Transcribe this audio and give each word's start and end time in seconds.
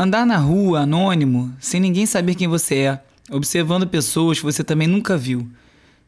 Andar 0.00 0.24
na 0.24 0.36
rua, 0.36 0.82
anônimo, 0.82 1.52
sem 1.58 1.80
ninguém 1.80 2.06
saber 2.06 2.36
quem 2.36 2.46
você 2.46 2.76
é, 2.76 3.02
observando 3.32 3.84
pessoas 3.84 4.38
que 4.38 4.44
você 4.44 4.62
também 4.62 4.86
nunca 4.86 5.18
viu. 5.18 5.50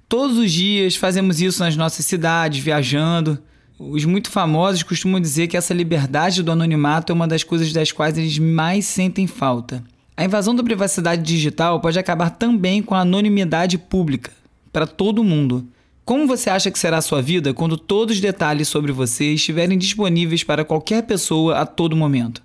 Todos 0.09 0.39
os 0.39 0.53
dias 0.53 0.95
fazemos 0.95 1.41
isso 1.41 1.59
nas 1.59 1.74
nossas 1.74 2.06
cidades, 2.06 2.62
viajando. 2.62 3.37
Os 3.76 4.04
muito 4.04 4.30
famosos 4.30 4.84
costumam 4.84 5.21
dizer 5.21 5.48
que 5.48 5.56
essa 5.56 5.74
liberdade 5.74 6.40
do 6.40 6.53
anonimato 6.53 7.11
é 7.11 7.14
uma 7.14 7.26
das 7.26 7.42
coisas 7.42 7.72
das 7.72 7.90
quais 7.90 8.16
eles 8.16 8.38
mais 8.38 8.84
sentem 8.84 9.26
falta. 9.26 9.82
A 10.16 10.25
invasão 10.25 10.54
da 10.54 10.62
privacidade 10.62 11.22
digital 11.22 11.80
pode 11.80 11.98
acabar 11.98 12.30
também 12.30 12.84
com 12.84 12.95
a 12.95 13.00
anonimidade 13.00 13.77
pública, 13.77 14.30
para 14.72 14.86
todo 14.86 15.25
mundo. 15.25 15.66
Como 16.04 16.29
você 16.29 16.48
acha 16.48 16.70
que 16.70 16.79
será 16.79 16.98
a 16.98 17.02
sua 17.02 17.20
vida 17.20 17.52
quando 17.52 17.77
todos 17.77 18.14
os 18.14 18.20
detalhes 18.20 18.68
sobre 18.68 18.93
você 18.93 19.32
estiverem 19.32 19.77
disponíveis 19.77 20.45
para 20.45 20.64
qualquer 20.64 21.02
pessoa 21.02 21.59
a 21.59 21.66
todo 21.66 21.96
momento? 21.96 22.41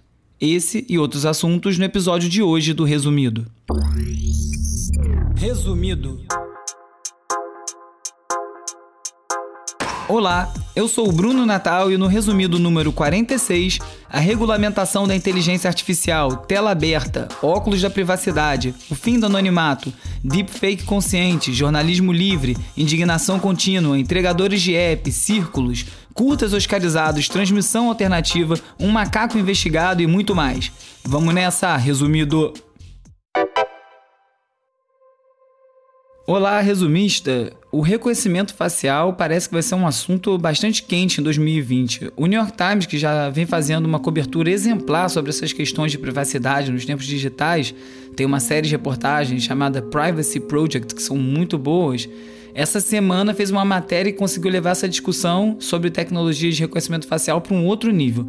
Esse 0.48 0.86
e 0.88 1.00
outros 1.00 1.26
assuntos 1.26 1.80
no 1.80 1.86
episódio 1.86 2.30
de 2.30 2.44
hoje 2.44 2.72
do 2.72 2.84
Resumido. 2.84 3.48
Resumido. 5.36 6.24
Olá, 10.08 10.54
eu 10.76 10.90
sou 10.90 11.08
o 11.08 11.12
Bruno 11.12 11.46
Natal 11.46 11.90
e 11.90 11.98
no 11.98 12.06
resumido 12.06 12.60
número 12.60 12.92
46, 12.92 13.80
a 14.10 14.20
regulamentação 14.20 15.08
da 15.08 15.16
inteligência 15.16 15.70
artificial, 15.70 16.36
tela 16.36 16.72
aberta, 16.72 17.30
óculos 17.42 17.82
da 17.82 17.90
privacidade, 17.90 18.76
o 18.90 18.96
fim 18.96 19.18
do 19.18 19.28
anonimato, 19.28 19.94
deepfake 20.22 20.84
consciente, 20.84 21.54
jornalismo 21.54 22.12
livre, 22.12 22.58
indignação 22.76 23.40
contínua, 23.40 23.98
entregadores 23.98 24.62
de 24.62 24.76
app, 24.76 25.10
círculos, 25.12 25.86
curtas 26.14 26.54
oscarizados, 26.54 27.30
transmissão 27.30 27.88
alternativa, 27.88 28.60
um 28.78 28.90
macaco 28.90 29.38
investigado 29.38 30.02
e 30.02 30.08
muito 30.08 30.36
mais. 30.36 30.72
Vamos 31.04 31.34
nessa, 31.34 31.78
resumido. 31.78 32.54
Olá, 36.28 36.60
resumista! 36.60 37.54
O 37.72 37.82
reconhecimento 37.82 38.52
facial 38.56 39.14
parece 39.14 39.48
que 39.48 39.54
vai 39.54 39.62
ser 39.62 39.76
um 39.76 39.86
assunto 39.86 40.36
bastante 40.40 40.82
quente 40.82 41.22
em 41.22 41.24
2020. 41.24 42.14
O 42.16 42.26
New 42.26 42.40
York 42.40 42.58
Times, 42.58 42.88
que 42.88 42.98
já 42.98 43.30
vem 43.30 43.46
fazendo 43.46 43.86
uma 43.86 44.00
cobertura 44.00 44.50
exemplar 44.50 45.08
sobre 45.12 45.30
essas 45.30 45.54
questões 45.54 45.92
de 45.92 46.00
privacidade 46.00 46.72
nos 46.72 46.84
tempos 46.84 47.06
digitais, 47.06 47.76
tem 48.16 48.26
uma 48.26 48.40
série 48.40 48.66
de 48.66 48.72
reportagens 48.72 49.44
chamada 49.44 49.84
Privacy 49.84 50.40
Project, 50.40 50.96
que 50.96 51.04
são 51.04 51.16
muito 51.16 51.60
boas. 51.60 52.10
Essa 52.56 52.80
semana 52.80 53.32
fez 53.36 53.52
uma 53.52 53.64
matéria 53.64 54.10
e 54.10 54.14
conseguiu 54.14 54.50
levar 54.50 54.72
essa 54.72 54.90
discussão 54.90 55.58
sobre 55.60 55.92
tecnologias 55.92 56.56
de 56.56 56.62
reconhecimento 56.62 57.06
facial 57.06 57.40
para 57.40 57.54
um 57.54 57.68
outro 57.68 57.92
nível. 57.92 58.28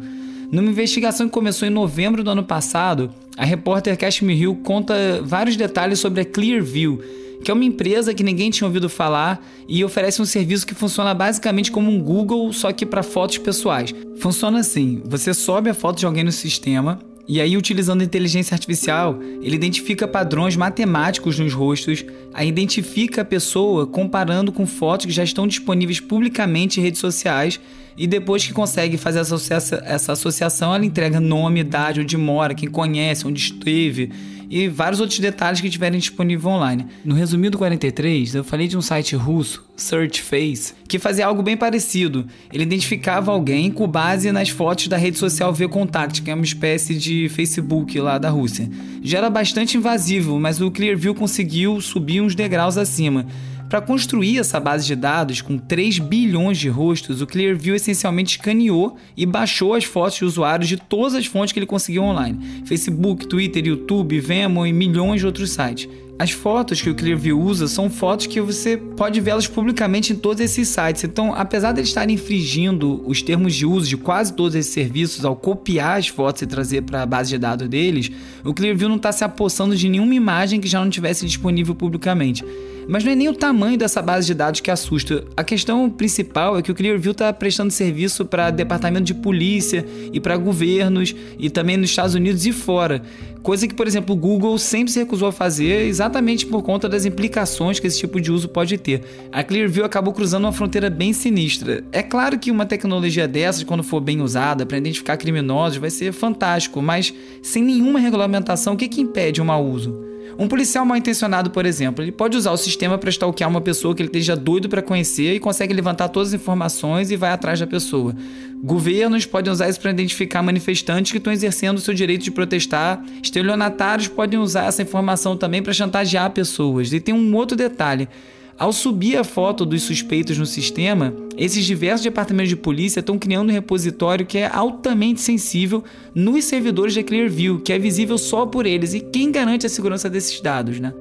Numa 0.51 0.69
investigação 0.69 1.25
que 1.25 1.33
começou 1.33 1.67
em 1.67 1.71
novembro 1.71 2.23
do 2.23 2.29
ano 2.29 2.43
passado, 2.43 3.09
a 3.35 3.43
repórter 3.43 3.97
Kashmir 3.97 4.39
Hill 4.39 4.55
conta 4.57 5.19
vários 5.23 5.57
detalhes 5.57 5.97
sobre 5.97 6.21
a 6.21 6.25
Clearview 6.25 7.01
que 7.43 7.51
é 7.51 7.53
uma 7.53 7.63
empresa 7.63 8.13
que 8.13 8.23
ninguém 8.23 8.49
tinha 8.49 8.67
ouvido 8.67 8.89
falar 8.89 9.45
e 9.67 9.83
oferece 9.83 10.21
um 10.21 10.25
serviço 10.25 10.65
que 10.65 10.75
funciona 10.75 11.13
basicamente 11.13 11.71
como 11.71 11.91
um 11.91 12.01
Google, 12.01 12.51
só 12.53 12.71
que 12.71 12.85
para 12.85 13.03
fotos 13.03 13.37
pessoais. 13.37 13.93
Funciona 14.19 14.59
assim: 14.59 15.01
você 15.05 15.33
sobe 15.33 15.69
a 15.69 15.73
foto 15.73 15.99
de 15.99 16.05
alguém 16.05 16.23
no 16.23 16.31
sistema. 16.31 16.99
E 17.29 17.41
aí, 17.41 17.57
utilizando 17.57 18.01
inteligência 18.01 18.55
artificial, 18.55 19.19
ele 19.41 19.57
identifica 19.57 20.07
padrões 20.07 20.55
matemáticos 20.55 21.37
nos 21.37 21.53
rostos, 21.53 22.05
aí 22.33 22.47
identifica 22.47 23.21
a 23.21 23.25
pessoa 23.25 23.85
comparando 23.85 24.49
com 24.49 24.65
fotos 24.65 25.07
que 25.07 25.11
já 25.11 25.25
estão 25.25 25.45
disponíveis 25.45 25.99
publicamente 25.99 26.79
em 26.79 26.83
redes 26.83 27.01
sociais, 27.01 27.59
e 27.97 28.07
depois 28.07 28.47
que 28.47 28.53
consegue 28.53 28.95
fazer 28.95 29.19
essa 29.19 30.13
associação, 30.13 30.73
ela 30.73 30.85
entrega 30.85 31.19
nome, 31.19 31.59
idade, 31.59 31.99
onde 31.99 32.15
mora, 32.15 32.55
quem 32.55 32.69
conhece, 32.69 33.27
onde 33.27 33.41
esteve 33.41 34.09
e 34.49 34.67
vários 34.67 34.99
outros 34.99 35.19
detalhes 35.19 35.61
que 35.61 35.69
tiverem 35.69 35.99
disponível 35.99 36.51
online. 36.51 36.87
No 37.03 37.15
resumido 37.15 37.57
43, 37.57 38.35
eu 38.35 38.43
falei 38.43 38.67
de 38.67 38.77
um 38.77 38.81
site 38.81 39.15
russo, 39.15 39.65
SearchFace, 39.75 40.73
que 40.87 40.99
fazia 40.99 41.25
algo 41.25 41.43
bem 41.43 41.57
parecido. 41.57 42.25
Ele 42.51 42.63
identificava 42.63 43.31
alguém 43.31 43.71
com 43.71 43.87
base 43.87 44.31
nas 44.31 44.49
fotos 44.49 44.87
da 44.87 44.97
rede 44.97 45.17
social 45.17 45.53
VKontakte, 45.53 46.21
que 46.21 46.31
é 46.31 46.33
uma 46.33 46.43
espécie 46.43 46.95
de 46.95 47.29
Facebook 47.29 47.99
lá 47.99 48.17
da 48.17 48.29
Rússia. 48.29 48.69
Já 49.03 49.19
era 49.19 49.29
bastante 49.29 49.77
invasivo, 49.77 50.39
mas 50.39 50.61
o 50.61 50.71
Clearview 50.71 51.13
conseguiu 51.13 51.79
subir 51.81 52.21
uns 52.21 52.35
degraus 52.35 52.77
acima. 52.77 53.25
Para 53.69 53.81
construir 53.81 54.39
essa 54.39 54.61
base 54.61 54.85
de 54.87 54.95
dados 54.95 55.41
com 55.41 55.57
3 55.57 55.99
bilhões 55.99 56.57
de 56.57 56.69
rostos, 56.69 57.21
o 57.21 57.27
Clearview 57.27 57.75
essencialmente 57.75 58.37
escaneou 58.37 58.95
e 59.15 59.25
baixou 59.25 59.73
as 59.73 59.83
fotos 59.83 60.19
de 60.19 60.25
usuários 60.25 60.69
de 60.69 60.77
todas 60.77 61.15
as 61.15 61.25
fontes 61.25 61.51
que 61.51 61.59
ele 61.59 61.65
conseguiu 61.65 62.03
online: 62.03 62.63
Facebook, 62.65 63.27
Twitter, 63.27 63.67
YouTube, 63.67 64.19
Vemo 64.21 64.65
e 64.65 64.71
milhões 64.71 65.19
de 65.19 65.25
outros 65.25 65.51
sites. 65.51 65.89
As 66.17 66.31
fotos 66.31 66.81
que 66.81 66.89
o 66.89 66.95
Clearview 66.95 67.39
usa 67.39 67.67
são 67.67 67.89
fotos 67.89 68.25
que 68.25 68.39
você 68.39 68.77
pode 68.77 69.19
vê-las 69.19 69.47
publicamente 69.47 70.13
em 70.13 70.15
todos 70.15 70.41
esses 70.41 70.69
sites. 70.69 71.03
Então, 71.03 71.33
apesar 71.35 71.73
de 71.73 71.81
estarem 71.81 72.15
infringindo 72.15 73.03
os 73.05 73.21
termos 73.21 73.53
de 73.53 73.65
uso 73.65 73.87
de 73.87 73.97
quase 73.97 74.33
todos 74.33 74.55
esses 74.55 74.73
serviços 74.73 75.25
ao 75.25 75.35
copiar 75.35 75.99
as 75.99 76.07
fotos 76.07 76.41
e 76.41 76.47
trazer 76.47 76.83
para 76.83 77.03
a 77.03 77.05
base 77.05 77.29
de 77.29 77.37
dados 77.37 77.67
deles, 77.67 78.09
o 78.43 78.53
Clearview 78.53 78.89
não 78.89 78.95
está 78.95 79.11
se 79.11 79.25
apossando 79.25 79.75
de 79.75 79.89
nenhuma 79.89 80.15
imagem 80.15 80.59
que 80.59 80.67
já 80.67 80.79
não 80.79 80.89
tivesse 80.89 81.25
disponível 81.25 81.75
publicamente. 81.75 82.43
Mas 82.87 83.03
não 83.03 83.11
é 83.11 83.15
nem 83.15 83.27
o 83.27 83.33
tamanho 83.33 83.77
dessa 83.77 84.01
base 84.01 84.27
de 84.27 84.33
dados 84.33 84.61
que 84.61 84.71
assusta. 84.71 85.25
A 85.35 85.43
questão 85.43 85.89
principal 85.89 86.57
é 86.57 86.61
que 86.61 86.71
o 86.71 86.75
Clearview 86.75 87.11
está 87.11 87.33
prestando 87.33 87.71
serviço 87.71 88.25
para 88.25 88.49
departamento 88.49 89.03
de 89.03 89.13
polícia 89.13 89.85
e 90.13 90.19
para 90.19 90.37
governos 90.37 91.13
e 91.37 91.49
também 91.49 91.75
nos 91.75 91.89
Estados 91.89 92.15
Unidos 92.15 92.45
e 92.45 92.53
fora. 92.53 93.01
Coisa 93.43 93.67
que, 93.67 93.73
por 93.73 93.87
exemplo, 93.87 94.15
o 94.15 94.17
Google 94.17 94.57
sempre 94.57 94.91
se 94.91 94.99
recusou 94.99 95.27
a 95.27 95.31
fazer 95.31 95.85
exatamente 95.85 96.45
por 96.45 96.63
conta 96.63 96.87
das 96.87 97.05
implicações 97.05 97.79
que 97.79 97.87
esse 97.87 97.99
tipo 97.99 98.19
de 98.21 98.31
uso 98.31 98.47
pode 98.47 98.77
ter. 98.77 99.03
A 99.31 99.43
Clearview 99.43 99.85
acabou 99.85 100.13
cruzando 100.13 100.45
uma 100.45 100.53
fronteira 100.53 100.89
bem 100.89 101.11
sinistra. 101.11 101.83
É 101.91 102.01
claro 102.01 102.39
que 102.39 102.51
uma 102.51 102.65
tecnologia 102.65 103.27
dessas, 103.27 103.63
quando 103.63 103.83
for 103.83 103.99
bem 103.99 104.21
usada 104.21 104.65
para 104.65 104.77
identificar 104.77 105.17
criminosos, 105.17 105.77
vai 105.77 105.89
ser 105.89 106.13
fantástico, 106.13 106.81
mas 106.81 107.13
sem 107.41 107.63
nenhuma 107.63 107.99
regulamentação, 107.99 108.73
o 108.73 108.77
que, 108.77 108.87
que 108.87 109.01
impede 109.01 109.41
o 109.41 109.45
mau 109.45 109.65
uso? 109.65 110.06
Um 110.37 110.47
policial 110.47 110.85
mal 110.85 110.97
intencionado, 110.97 111.49
por 111.49 111.65
exemplo, 111.65 112.03
ele 112.03 112.11
pode 112.11 112.37
usar 112.37 112.51
o 112.51 112.57
sistema 112.57 112.97
para 112.97 113.09
stalkear 113.09 113.49
uma 113.49 113.61
pessoa 113.61 113.95
que 113.95 114.01
ele 114.01 114.07
esteja 114.07 114.35
doido 114.35 114.69
para 114.69 114.81
conhecer 114.81 115.33
e 115.33 115.39
consegue 115.39 115.73
levantar 115.73 116.09
todas 116.09 116.29
as 116.29 116.33
informações 116.39 117.11
e 117.11 117.15
vai 117.15 117.31
atrás 117.31 117.59
da 117.59 117.67
pessoa. 117.67 118.15
Governos 118.63 119.25
podem 119.25 119.51
usar 119.51 119.69
isso 119.69 119.79
para 119.79 119.91
identificar 119.91 120.41
manifestantes 120.41 121.11
que 121.11 121.17
estão 121.17 121.31
exercendo 121.31 121.77
o 121.77 121.81
seu 121.81 121.93
direito 121.93 122.23
de 122.23 122.31
protestar. 122.31 123.03
Estelionatários 123.21 124.07
podem 124.07 124.39
usar 124.39 124.65
essa 124.65 124.81
informação 124.81 125.37
também 125.37 125.61
para 125.61 125.73
chantagear 125.73 126.31
pessoas. 126.31 126.91
E 126.91 126.99
tem 126.99 127.13
um 127.13 127.35
outro 127.35 127.55
detalhe. 127.55 128.07
Ao 128.57 128.73
subir 128.73 129.15
a 129.17 129.23
foto 129.23 129.63
dos 129.63 129.83
suspeitos 129.83 130.35
no 130.35 130.45
sistema, 130.45 131.13
esses 131.37 131.63
diversos 131.63 132.03
departamentos 132.03 132.49
de 132.49 132.55
polícia 132.55 133.01
estão 133.01 133.19
criando 133.19 133.49
um 133.49 133.53
repositório 133.53 134.25
que 134.25 134.39
é 134.39 134.49
altamente 134.51 135.21
sensível 135.21 135.83
nos 136.15 136.45
servidores 136.45 136.95
da 136.95 137.03
Clearview, 137.03 137.59
que 137.59 137.71
é 137.71 137.77
visível 137.77 138.17
só 138.17 138.47
por 138.47 138.65
eles. 138.65 138.95
E 138.95 138.99
quem 138.99 139.31
garante 139.31 139.67
a 139.67 139.69
segurança 139.69 140.09
desses 140.09 140.41
dados, 140.41 140.79
né? 140.79 140.91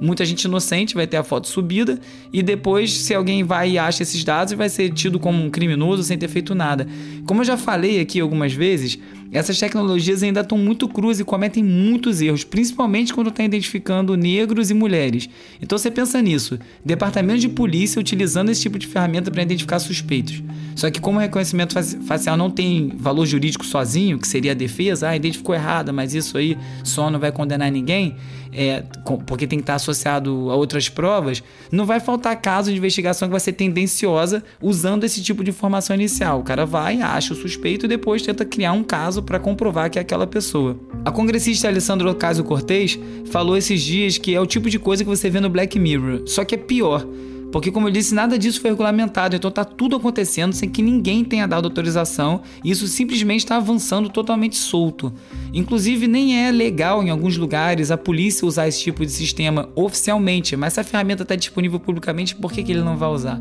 Muita 0.00 0.24
gente 0.24 0.44
inocente 0.44 0.94
vai 0.94 1.06
ter 1.06 1.18
a 1.18 1.22
foto 1.22 1.46
subida 1.46 2.00
e 2.32 2.42
depois, 2.42 2.90
se 2.90 3.14
alguém 3.14 3.44
vai 3.44 3.72
e 3.72 3.78
acha 3.78 4.02
esses 4.02 4.24
dados, 4.24 4.54
vai 4.54 4.68
ser 4.68 4.90
tido 4.92 5.20
como 5.20 5.44
um 5.44 5.50
criminoso 5.50 6.02
sem 6.02 6.16
ter 6.16 6.26
feito 6.26 6.54
nada. 6.54 6.88
Como 7.26 7.42
eu 7.42 7.44
já 7.44 7.56
falei 7.56 8.00
aqui 8.00 8.18
algumas 8.18 8.54
vezes, 8.54 8.98
essas 9.32 9.58
tecnologias 9.58 10.22
ainda 10.22 10.40
estão 10.40 10.58
muito 10.58 10.88
cruas 10.88 11.20
e 11.20 11.24
cometem 11.24 11.62
muitos 11.62 12.20
erros, 12.20 12.42
principalmente 12.42 13.14
quando 13.14 13.30
está 13.30 13.44
identificando 13.44 14.16
negros 14.16 14.70
e 14.70 14.74
mulheres. 14.74 15.28
Então 15.60 15.78
você 15.78 15.90
pensa 15.90 16.20
nisso: 16.20 16.58
departamento 16.84 17.40
de 17.40 17.48
polícia 17.48 18.00
utilizando 18.00 18.50
esse 18.50 18.62
tipo 18.62 18.78
de 18.78 18.86
ferramenta 18.86 19.30
para 19.30 19.42
identificar 19.42 19.78
suspeitos. 19.78 20.42
Só 20.74 20.90
que 20.90 21.00
como 21.00 21.18
o 21.18 21.20
reconhecimento 21.20 21.74
facial 22.04 22.36
não 22.36 22.50
tem 22.50 22.92
valor 22.96 23.26
jurídico 23.26 23.64
sozinho, 23.64 24.18
que 24.18 24.26
seria 24.26 24.52
a 24.52 24.54
defesa, 24.54 25.08
ah, 25.08 25.16
identificou 25.16 25.54
errada, 25.54 25.92
mas 25.92 26.14
isso 26.14 26.38
aí 26.38 26.56
só 26.82 27.10
não 27.10 27.18
vai 27.18 27.30
condenar 27.30 27.70
ninguém, 27.70 28.16
é, 28.52 28.82
porque 29.26 29.46
tem 29.46 29.58
que 29.58 29.62
estar 29.62 29.74
associado 29.74 30.50
a 30.50 30.54
outras 30.54 30.88
provas, 30.88 31.42
não 31.70 31.86
vai 31.86 32.00
faltar 32.00 32.40
caso 32.40 32.70
de 32.70 32.76
investigação 32.76 33.28
que 33.28 33.32
vai 33.32 33.40
ser 33.40 33.52
tendenciosa 33.52 34.42
usando 34.60 35.04
esse 35.04 35.22
tipo 35.22 35.44
de 35.44 35.50
informação 35.50 35.94
inicial. 35.94 36.40
O 36.40 36.42
cara 36.42 36.66
vai, 36.66 37.00
acha 37.00 37.32
o 37.32 37.36
suspeito 37.36 37.86
e 37.86 37.88
depois 37.88 38.22
tenta 38.22 38.44
criar 38.44 38.72
um 38.72 38.82
caso 38.82 39.19
para 39.22 39.38
comprovar 39.38 39.90
que 39.90 39.98
é 39.98 40.02
aquela 40.02 40.26
pessoa. 40.26 40.76
A 41.04 41.10
congressista 41.10 41.68
Alessandra 41.68 42.10
Ocasio-Cortez 42.10 42.98
falou 43.30 43.56
esses 43.56 43.82
dias 43.82 44.18
que 44.18 44.34
é 44.34 44.40
o 44.40 44.46
tipo 44.46 44.68
de 44.68 44.78
coisa 44.78 45.02
que 45.02 45.10
você 45.10 45.30
vê 45.30 45.40
no 45.40 45.48
Black 45.48 45.78
Mirror, 45.78 46.22
só 46.26 46.44
que 46.44 46.54
é 46.54 46.58
pior. 46.58 47.06
Porque, 47.50 47.70
como 47.70 47.88
eu 47.88 47.92
disse, 47.92 48.14
nada 48.14 48.38
disso 48.38 48.60
foi 48.60 48.70
regulamentado, 48.70 49.34
então 49.34 49.48
está 49.48 49.64
tudo 49.64 49.96
acontecendo 49.96 50.52
sem 50.52 50.68
que 50.68 50.82
ninguém 50.82 51.24
tenha 51.24 51.48
dado 51.48 51.64
autorização 51.64 52.42
e 52.64 52.70
isso 52.70 52.86
simplesmente 52.86 53.40
está 53.40 53.56
avançando 53.56 54.08
totalmente 54.08 54.56
solto. 54.56 55.12
Inclusive, 55.52 56.06
nem 56.06 56.46
é 56.46 56.52
legal 56.52 57.02
em 57.02 57.10
alguns 57.10 57.36
lugares 57.36 57.90
a 57.90 57.96
polícia 57.96 58.46
usar 58.46 58.68
esse 58.68 58.80
tipo 58.80 59.04
de 59.04 59.10
sistema 59.10 59.68
oficialmente, 59.74 60.56
mas 60.56 60.74
se 60.74 60.80
a 60.80 60.84
ferramenta 60.84 61.24
está 61.24 61.34
disponível 61.34 61.80
publicamente, 61.80 62.36
por 62.36 62.52
que, 62.52 62.62
que 62.62 62.70
ele 62.70 62.82
não 62.82 62.96
vai 62.96 63.08
usar? 63.08 63.40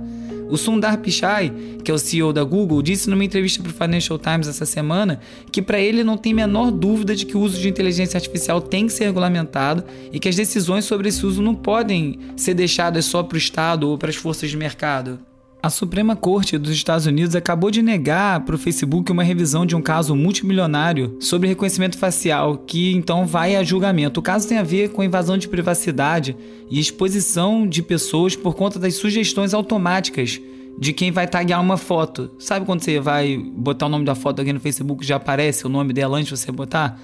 O 0.49 0.57
Sundar 0.57 0.97
Pichai, 0.97 1.53
que 1.83 1.91
é 1.91 1.93
o 1.93 1.99
CEO 1.99 2.33
da 2.33 2.43
Google, 2.43 2.81
disse 2.81 3.09
numa 3.09 3.23
entrevista 3.23 3.61
para 3.61 3.69
o 3.71 3.73
Financial 3.73 4.17
Times 4.17 4.47
essa 4.47 4.65
semana 4.65 5.19
que 5.51 5.61
para 5.61 5.79
ele 5.79 6.03
não 6.03 6.17
tem 6.17 6.33
menor 6.33 6.71
dúvida 6.71 7.15
de 7.15 7.25
que 7.25 7.37
o 7.37 7.39
uso 7.39 7.59
de 7.59 7.69
inteligência 7.69 8.17
artificial 8.17 8.59
tem 8.59 8.87
que 8.87 8.93
ser 8.93 9.05
regulamentado 9.05 9.83
e 10.11 10.19
que 10.19 10.27
as 10.27 10.35
decisões 10.35 10.85
sobre 10.85 11.09
esse 11.09 11.23
uso 11.25 11.41
não 11.41 11.53
podem 11.53 12.19
ser 12.35 12.55
deixadas 12.55 13.05
só 13.05 13.21
para 13.21 13.35
o 13.35 13.37
Estado 13.37 13.87
ou 13.87 13.97
para 13.97 14.09
as 14.09 14.15
forças 14.15 14.49
de 14.49 14.57
mercado. 14.57 15.19
A 15.61 15.69
Suprema 15.69 16.15
Corte 16.15 16.57
dos 16.57 16.71
Estados 16.71 17.05
Unidos 17.05 17.35
acabou 17.35 17.69
de 17.69 17.81
negar 17.81 18.45
para 18.45 18.55
o 18.55 18.57
Facebook 18.57 19.11
uma 19.11 19.23
revisão 19.23 19.65
de 19.65 19.75
um 19.75 19.81
caso 19.81 20.15
multimilionário 20.15 21.17
sobre 21.19 21.49
reconhecimento 21.49 21.97
facial, 21.97 22.59
que 22.59 22.93
então 22.93 23.25
vai 23.25 23.57
a 23.57 23.63
julgamento. 23.63 24.21
O 24.21 24.23
caso 24.23 24.47
tem 24.47 24.57
a 24.57 24.63
ver 24.63 24.93
com 24.93 25.03
invasão 25.03 25.37
de 25.37 25.49
privacidade 25.49 26.37
e 26.69 26.79
exposição 26.79 27.67
de 27.67 27.83
pessoas 27.83 28.37
por 28.37 28.55
conta 28.55 28.79
das 28.79 28.95
sugestões 28.95 29.53
automáticas 29.53 30.39
de 30.77 30.93
quem 30.93 31.11
vai 31.11 31.27
taguear 31.27 31.61
uma 31.61 31.75
foto. 31.75 32.31
Sabe 32.39 32.65
quando 32.65 32.81
você 32.81 32.97
vai 32.97 33.35
botar 33.37 33.87
o 33.87 33.89
nome 33.89 34.05
da 34.05 34.15
foto 34.15 34.41
aqui 34.41 34.53
no 34.53 34.61
Facebook 34.61 35.05
já 35.05 35.17
aparece 35.17 35.65
o 35.65 35.69
nome 35.69 35.91
dela 35.91 36.17
antes 36.17 36.29
de 36.29 36.37
você 36.37 36.53
botar? 36.53 36.97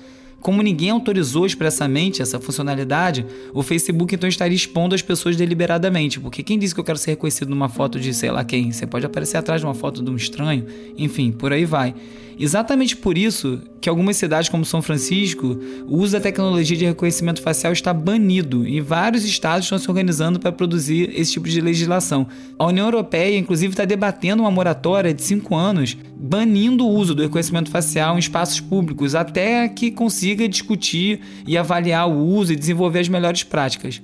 Como 0.46 0.62
ninguém 0.62 0.92
autorizou 0.92 1.44
expressamente 1.44 2.22
essa 2.22 2.40
funcionalidade, 2.40 3.26
o 3.52 3.64
Facebook 3.64 4.14
então 4.14 4.30
estaria 4.30 4.56
expondo 4.56 4.94
as 4.94 5.02
pessoas 5.02 5.36
deliberadamente, 5.36 6.20
porque 6.20 6.44
quem 6.44 6.60
disse 6.60 6.72
que 6.72 6.80
eu 6.80 6.84
quero 6.84 7.00
ser 7.00 7.10
reconhecido 7.10 7.50
numa 7.50 7.68
foto 7.68 8.00
de 8.00 8.14
sei 8.14 8.30
lá 8.30 8.44
quem? 8.44 8.72
Você 8.72 8.86
pode 8.86 9.08
aparecer 9.08 9.38
atrás 9.38 9.62
de 9.62 9.66
uma 9.66 9.74
foto 9.74 10.04
de 10.04 10.12
um 10.12 10.16
estranho, 10.16 10.68
enfim, 11.00 11.32
por 11.32 11.52
aí 11.52 11.66
vai. 11.66 11.96
Exatamente 12.38 12.98
por 12.98 13.18
isso 13.18 13.62
que 13.80 13.88
algumas 13.88 14.18
cidades 14.18 14.50
como 14.50 14.66
São 14.66 14.82
Francisco, 14.82 15.60
o 15.88 15.98
uso 15.98 16.14
da 16.14 16.20
tecnologia 16.20 16.76
de 16.76 16.86
reconhecimento 16.86 17.42
facial 17.42 17.72
está 17.72 17.94
banido 17.94 18.68
e 18.68 18.82
vários 18.82 19.24
estados 19.24 19.66
estão 19.66 19.78
se 19.78 19.90
organizando 19.90 20.40
para 20.40 20.52
produzir 20.52 21.12
esse 21.16 21.34
tipo 21.34 21.48
de 21.48 21.62
legislação. 21.62 22.28
A 22.60 22.66
União 22.66 22.88
Europeia, 22.88 23.38
inclusive, 23.38 23.74
está 23.74 23.86
debatendo 23.86 24.44
uma 24.44 24.52
moratória 24.52 25.14
de 25.14 25.22
cinco 25.22 25.56
anos 25.56 25.98
banindo 26.18 26.86
o 26.86 26.90
uso 26.90 27.14
do 27.14 27.22
reconhecimento 27.22 27.70
facial 27.70 28.16
em 28.16 28.20
espaços 28.20 28.60
públicos 28.60 29.16
até 29.16 29.68
que 29.70 29.92
consiga 29.92 30.48
discutir 30.48 31.22
e 31.48 31.58
avaliar 31.58 32.10
o 32.10 32.18
uso 32.18 32.52
e 32.52 32.56
desenvolver 32.56 33.00
as 33.00 33.10
melhores 33.10 33.44
práticas. 33.44 34.02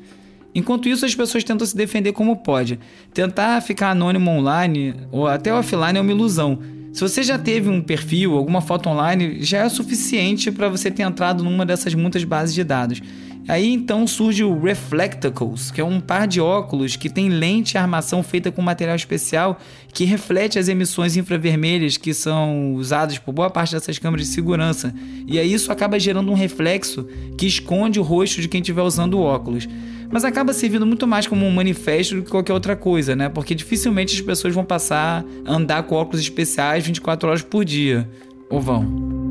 Enquanto 0.53 0.89
isso, 0.89 1.05
as 1.05 1.15
pessoas 1.15 1.43
tentam 1.43 1.65
se 1.65 1.75
defender 1.75 2.11
como 2.11 2.35
pode. 2.35 2.79
Tentar 3.13 3.61
ficar 3.61 3.91
anônimo 3.91 4.29
online 4.29 4.93
ou 5.11 5.27
até 5.27 5.53
offline 5.53 5.97
é 5.97 6.01
uma 6.01 6.11
ilusão. 6.11 6.59
Se 6.93 7.01
você 7.01 7.23
já 7.23 7.39
teve 7.39 7.69
um 7.69 7.81
perfil, 7.81 8.35
alguma 8.35 8.61
foto 8.61 8.89
online, 8.89 9.41
já 9.41 9.59
é 9.59 9.69
suficiente 9.69 10.51
para 10.51 10.67
você 10.67 10.91
ter 10.91 11.03
entrado 11.03 11.43
numa 11.43 11.65
dessas 11.65 11.93
muitas 11.93 12.23
bases 12.23 12.53
de 12.53 12.63
dados. 12.63 13.01
Aí 13.47 13.71
então 13.73 14.05
surge 14.05 14.43
o 14.43 14.61
Reflectacles, 14.61 15.71
que 15.71 15.81
é 15.81 15.83
um 15.83 15.99
par 15.99 16.27
de 16.27 16.39
óculos 16.39 16.95
que 16.95 17.09
tem 17.09 17.29
lente 17.29 17.73
e 17.73 17.77
armação 17.77 18.21
feita 18.21 18.51
com 18.51 18.61
material 18.61 18.95
especial 18.95 19.57
que 19.91 20.05
reflete 20.05 20.59
as 20.59 20.67
emissões 20.67 21.17
infravermelhas 21.17 21.97
que 21.97 22.13
são 22.13 22.75
usadas 22.75 23.17
por 23.17 23.33
boa 23.33 23.49
parte 23.49 23.73
dessas 23.73 23.97
câmeras 23.97 24.27
de 24.27 24.33
segurança. 24.33 24.93
E 25.25 25.39
aí 25.39 25.51
isso 25.51 25.71
acaba 25.71 25.99
gerando 25.99 26.31
um 26.31 26.35
reflexo 26.35 27.07
que 27.37 27.47
esconde 27.47 27.99
o 27.99 28.03
rosto 28.03 28.41
de 28.41 28.47
quem 28.47 28.61
estiver 28.61 28.83
usando 28.83 29.15
o 29.15 29.21
óculos 29.21 29.67
mas 30.11 30.25
acaba 30.25 30.51
servindo 30.53 30.85
muito 30.85 31.07
mais 31.07 31.25
como 31.25 31.45
um 31.45 31.51
manifesto 31.51 32.15
do 32.15 32.23
que 32.23 32.29
qualquer 32.29 32.53
outra 32.53 32.75
coisa, 32.75 33.15
né? 33.15 33.29
Porque 33.29 33.55
dificilmente 33.55 34.13
as 34.13 34.21
pessoas 34.21 34.53
vão 34.53 34.65
passar 34.65 35.23
a 35.45 35.53
andar 35.53 35.83
com 35.83 35.95
óculos 35.95 36.21
especiais 36.21 36.85
24 36.85 37.29
horas 37.29 37.41
por 37.41 37.63
dia. 37.63 38.09
Ou 38.49 38.59
vão? 38.59 39.21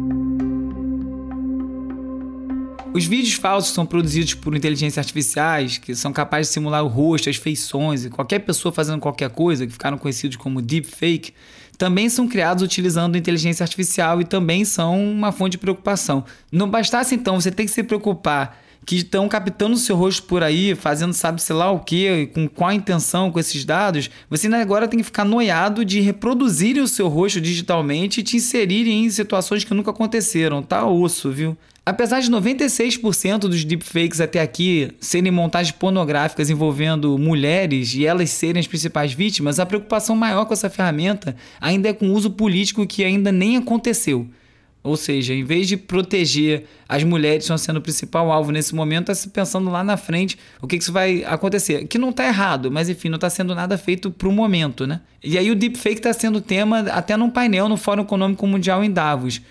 Os 2.92 3.04
vídeos 3.04 3.34
falsos 3.34 3.72
são 3.72 3.86
produzidos 3.86 4.34
por 4.34 4.56
inteligências 4.56 4.98
artificiais 4.98 5.78
que 5.78 5.94
são 5.94 6.12
capazes 6.12 6.48
de 6.48 6.54
simular 6.54 6.82
o 6.82 6.88
rosto, 6.88 7.30
as 7.30 7.36
feições 7.36 8.04
e 8.04 8.10
qualquer 8.10 8.40
pessoa 8.40 8.72
fazendo 8.72 8.98
qualquer 8.98 9.30
coisa, 9.30 9.64
que 9.64 9.72
ficaram 9.72 9.96
conhecidos 9.96 10.36
como 10.36 10.60
deepfake, 10.60 11.32
também 11.78 12.08
são 12.08 12.26
criados 12.26 12.64
utilizando 12.64 13.16
inteligência 13.16 13.62
artificial 13.62 14.20
e 14.20 14.24
também 14.24 14.64
são 14.64 15.00
uma 15.00 15.30
fonte 15.30 15.52
de 15.52 15.58
preocupação. 15.58 16.24
Não 16.50 16.68
bastasse 16.68 17.14
então 17.14 17.40
você 17.40 17.50
ter 17.52 17.64
que 17.64 17.70
se 17.70 17.82
preocupar 17.84 18.58
que 18.84 18.96
estão 18.96 19.28
captando 19.28 19.74
o 19.74 19.78
seu 19.78 19.96
rosto 19.96 20.22
por 20.24 20.42
aí, 20.42 20.74
fazendo 20.74 21.12
sabe-se 21.12 21.52
lá 21.52 21.70
o 21.70 21.80
que, 21.80 22.26
com 22.34 22.48
qual 22.48 22.72
intenção 22.72 23.30
com 23.30 23.38
esses 23.38 23.64
dados, 23.64 24.10
você 24.28 24.46
ainda 24.46 24.60
agora 24.60 24.88
tem 24.88 24.98
que 24.98 25.04
ficar 25.04 25.24
noiado 25.24 25.84
de 25.84 26.00
reproduzir 26.00 26.76
o 26.82 26.88
seu 26.88 27.08
rosto 27.08 27.40
digitalmente 27.40 28.20
e 28.20 28.22
te 28.22 28.36
inserirem 28.36 29.04
em 29.04 29.10
situações 29.10 29.64
que 29.64 29.74
nunca 29.74 29.90
aconteceram. 29.90 30.62
Tá 30.62 30.86
osso, 30.86 31.30
viu? 31.30 31.56
Apesar 31.84 32.20
de 32.20 32.30
96% 32.30 33.38
dos 33.40 33.64
deepfakes 33.64 34.20
até 34.20 34.40
aqui 34.40 34.92
serem 35.00 35.32
montagens 35.32 35.72
pornográficas 35.72 36.50
envolvendo 36.50 37.18
mulheres 37.18 37.94
e 37.94 38.06
elas 38.06 38.30
serem 38.30 38.60
as 38.60 38.66
principais 38.66 39.12
vítimas, 39.12 39.58
a 39.58 39.66
preocupação 39.66 40.14
maior 40.14 40.44
com 40.44 40.52
essa 40.52 40.70
ferramenta 40.70 41.34
ainda 41.60 41.88
é 41.88 41.92
com 41.92 42.08
o 42.08 42.12
uso 42.12 42.30
político 42.30 42.86
que 42.86 43.02
ainda 43.02 43.32
nem 43.32 43.56
aconteceu. 43.56 44.28
Ou 44.82 44.96
seja, 44.96 45.34
em 45.34 45.44
vez 45.44 45.68
de 45.68 45.76
proteger 45.76 46.64
as 46.88 47.04
mulheres 47.04 47.38
que 47.38 47.42
estão 47.44 47.58
sendo 47.58 47.76
o 47.76 47.82
principal 47.82 48.32
alvo 48.32 48.50
nesse 48.50 48.74
momento, 48.74 49.10
está 49.10 49.14
se 49.14 49.28
pensando 49.28 49.70
lá 49.70 49.84
na 49.84 49.98
frente 49.98 50.38
o 50.60 50.66
que, 50.66 50.78
que 50.78 50.82
isso 50.82 50.92
vai 50.92 51.22
acontecer. 51.24 51.86
Que 51.86 51.98
não 51.98 52.08
está 52.08 52.26
errado, 52.26 52.70
mas 52.70 52.88
enfim, 52.88 53.10
não 53.10 53.16
está 53.16 53.28
sendo 53.28 53.54
nada 53.54 53.76
feito 53.76 54.10
para 54.10 54.26
o 54.26 54.32
momento, 54.32 54.86
né? 54.86 55.02
E 55.22 55.36
aí 55.36 55.50
o 55.50 55.54
deepfake 55.54 55.98
está 55.98 56.12
sendo 56.14 56.40
tema 56.40 56.80
até 56.90 57.14
num 57.14 57.28
painel 57.28 57.68
no 57.68 57.76
Fórum 57.76 58.02
Econômico 58.02 58.46
Mundial 58.46 58.82
em 58.82 58.90
Davos. 58.90 59.42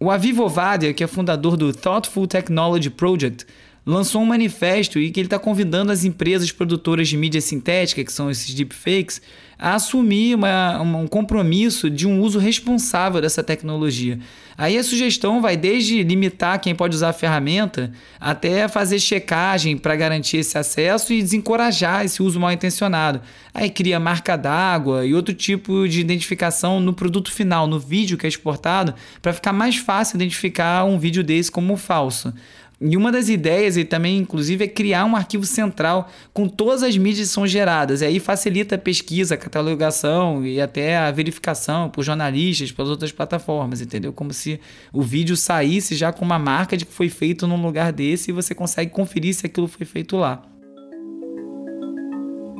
O 0.00 0.10
Aviv 0.10 0.40
Ovadia, 0.40 0.94
que 0.94 1.04
é 1.04 1.06
fundador 1.06 1.56
do 1.56 1.72
Thoughtful 1.72 2.26
Technology 2.26 2.88
Project, 2.88 3.44
lançou 3.88 4.20
um 4.20 4.26
manifesto 4.26 4.98
e 4.98 5.10
que 5.10 5.18
ele 5.18 5.26
está 5.28 5.38
convidando 5.38 5.90
as 5.90 6.04
empresas 6.04 6.52
produtoras 6.52 7.08
de 7.08 7.16
mídia 7.16 7.40
sintética, 7.40 8.04
que 8.04 8.12
são 8.12 8.30
esses 8.30 8.52
deepfakes, 8.52 9.22
a 9.58 9.74
assumir 9.74 10.34
uma, 10.34 10.80
um 10.82 11.06
compromisso 11.06 11.88
de 11.88 12.06
um 12.06 12.20
uso 12.20 12.38
responsável 12.38 13.20
dessa 13.20 13.42
tecnologia. 13.42 14.18
Aí 14.56 14.76
a 14.76 14.84
sugestão 14.84 15.40
vai 15.40 15.56
desde 15.56 16.02
limitar 16.02 16.60
quem 16.60 16.74
pode 16.74 16.94
usar 16.94 17.08
a 17.08 17.12
ferramenta 17.12 17.92
até 18.20 18.68
fazer 18.68 18.98
checagem 18.98 19.76
para 19.78 19.96
garantir 19.96 20.38
esse 20.38 20.58
acesso 20.58 21.12
e 21.12 21.22
desencorajar 21.22 22.04
esse 22.04 22.22
uso 22.22 22.38
mal 22.38 22.52
intencionado. 22.52 23.20
Aí 23.54 23.70
cria 23.70 23.98
marca 23.98 24.36
d'água 24.36 25.06
e 25.06 25.14
outro 25.14 25.32
tipo 25.32 25.88
de 25.88 26.00
identificação 26.00 26.78
no 26.78 26.92
produto 26.92 27.32
final, 27.32 27.66
no 27.66 27.78
vídeo 27.78 28.18
que 28.18 28.26
é 28.26 28.28
exportado, 28.28 28.94
para 29.22 29.32
ficar 29.32 29.52
mais 29.52 29.76
fácil 29.76 30.16
identificar 30.16 30.84
um 30.84 30.98
vídeo 30.98 31.24
desse 31.24 31.50
como 31.50 31.76
falso. 31.76 32.32
E 32.80 32.96
uma 32.96 33.10
das 33.10 33.28
ideias, 33.28 33.76
e 33.76 33.84
também 33.84 34.18
inclusive, 34.18 34.64
é 34.64 34.68
criar 34.68 35.04
um 35.04 35.16
arquivo 35.16 35.44
central 35.44 36.08
com 36.32 36.48
todas 36.48 36.84
as 36.84 36.96
mídias 36.96 37.28
que 37.28 37.34
são 37.34 37.44
geradas. 37.44 38.02
E 38.02 38.04
aí 38.04 38.20
facilita 38.20 38.76
a 38.76 38.78
pesquisa, 38.78 39.34
a 39.34 39.38
catalogação 39.38 40.46
e 40.46 40.60
até 40.60 40.96
a 40.96 41.10
verificação 41.10 41.90
por 41.90 42.04
jornalistas, 42.04 42.70
pelas 42.70 42.90
outras 42.90 43.10
plataformas, 43.10 43.80
entendeu? 43.80 44.12
Como 44.12 44.32
se 44.32 44.60
o 44.92 45.02
vídeo 45.02 45.36
saísse 45.36 45.96
já 45.96 46.12
com 46.12 46.24
uma 46.24 46.38
marca 46.38 46.76
de 46.76 46.86
que 46.86 46.92
foi 46.92 47.08
feito 47.08 47.48
num 47.48 47.60
lugar 47.60 47.92
desse 47.92 48.30
e 48.30 48.32
você 48.32 48.54
consegue 48.54 48.92
conferir 48.92 49.34
se 49.34 49.44
aquilo 49.44 49.66
foi 49.66 49.84
feito 49.84 50.16
lá. 50.16 50.42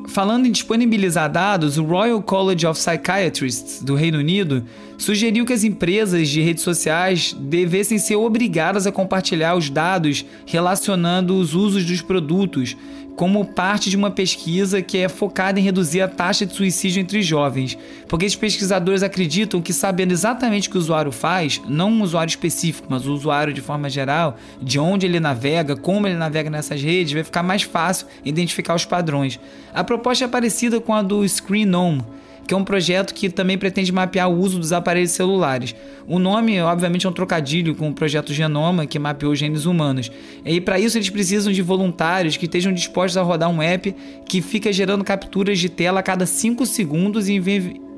Falando 0.09 0.47
em 0.47 0.51
disponibilizar 0.51 1.31
dados, 1.31 1.77
o 1.77 1.85
Royal 1.85 2.23
College 2.23 2.67
of 2.67 2.81
Psychiatrists 2.81 3.83
do 3.83 3.95
Reino 3.95 4.19
Unido 4.19 4.65
sugeriu 4.97 5.45
que 5.45 5.53
as 5.53 5.65
empresas 5.65 6.29
de 6.29 6.41
redes 6.41 6.63
sociais 6.63 7.37
devessem 7.39 7.99
ser 7.99 8.17
obrigadas 8.17 8.87
a 8.87 8.93
compartilhar 8.93 9.55
os 9.55 9.69
dados 9.69 10.25
relacionando 10.47 11.37
os 11.37 11.55
usos 11.55 11.85
dos 11.85 12.01
produtos, 12.01 12.75
como 13.19 13.45
parte 13.45 13.91
de 13.91 13.97
uma 13.97 14.13
pesquisa 14.13 14.81
que 14.81 14.97
é 14.97 15.09
focada 15.09 15.59
em 15.59 15.63
reduzir 15.65 16.01
a 16.01 16.07
taxa 16.07 16.47
de 16.47 16.55
suicídio 16.55 17.01
entre 17.01 17.21
jovens. 17.21 17.77
Porque 18.07 18.25
esses 18.25 18.39
pesquisadores 18.39 19.03
acreditam 19.03 19.61
que, 19.61 19.73
sabendo 19.73 20.13
exatamente 20.13 20.69
o 20.69 20.71
que 20.71 20.79
o 20.79 20.81
usuário 20.81 21.11
faz, 21.11 21.61
não 21.69 21.91
um 21.91 22.03
usuário 22.03 22.31
específico, 22.31 22.87
mas 22.89 23.09
o 23.09 23.13
usuário 23.13 23.53
de 23.53 23.61
forma 23.61 23.91
geral, 23.91 24.37
de 24.63 24.79
onde 24.79 25.05
ele 25.05 25.19
navega, 25.19 25.75
como 25.75 26.07
ele 26.07 26.15
navega 26.15 26.49
nessas 26.49 26.81
redes, 26.81 27.13
vai 27.13 27.25
ficar 27.25 27.43
mais 27.43 27.63
fácil 27.63 28.07
identificar 28.25 28.77
os 28.77 28.85
padrões. 28.85 29.41
A 29.75 29.83
proposta 29.83 30.25
é 30.25 30.29
parecida 30.29 30.81
com 30.81 30.95
a 30.95 31.03
do 31.03 31.29
Screenome 31.29 32.05
que 32.49 32.55
é 32.55 32.57
um 32.57 32.65
projeto 32.65 33.13
que 33.13 33.29
também 33.29 33.59
pretende 33.59 33.93
mapear 33.93 34.29
o 34.31 34.41
uso 34.41 34.59
dos 34.59 34.73
aparelhos 34.73 35.11
celulares. 35.11 35.75
O 36.07 36.19
nome, 36.19 36.59
obviamente, 36.63 37.07
é 37.07 37.09
um 37.11 37.13
trocadilho 37.13 37.75
com 37.75 37.91
o 37.91 37.95
projeto 37.95 38.33
Genoma, 38.33 38.87
que 38.87 38.99
mapeou 38.99 39.35
genes 39.35 39.67
humanos. 39.67 40.11
E 40.47 40.59
para 40.59 40.81
isso 40.81 40.97
eles 40.97 41.11
precisam 41.11 41.53
de 41.53 41.61
voluntários 41.61 42.39
que 42.39 42.47
estejam 42.47 42.73
dispostos 42.73 43.19
a 43.19 43.23
rodar 43.23 43.51
um 43.51 43.61
app 43.61 43.95
que 44.27 44.41
fica 44.41 44.73
gerando 44.73 45.05
capturas 45.05 45.59
de 45.59 45.69
tela 45.69 46.01
a 46.01 46.03
cada 46.03 46.25
5 46.25 46.65
segundos 46.65 47.29
e 47.29 47.39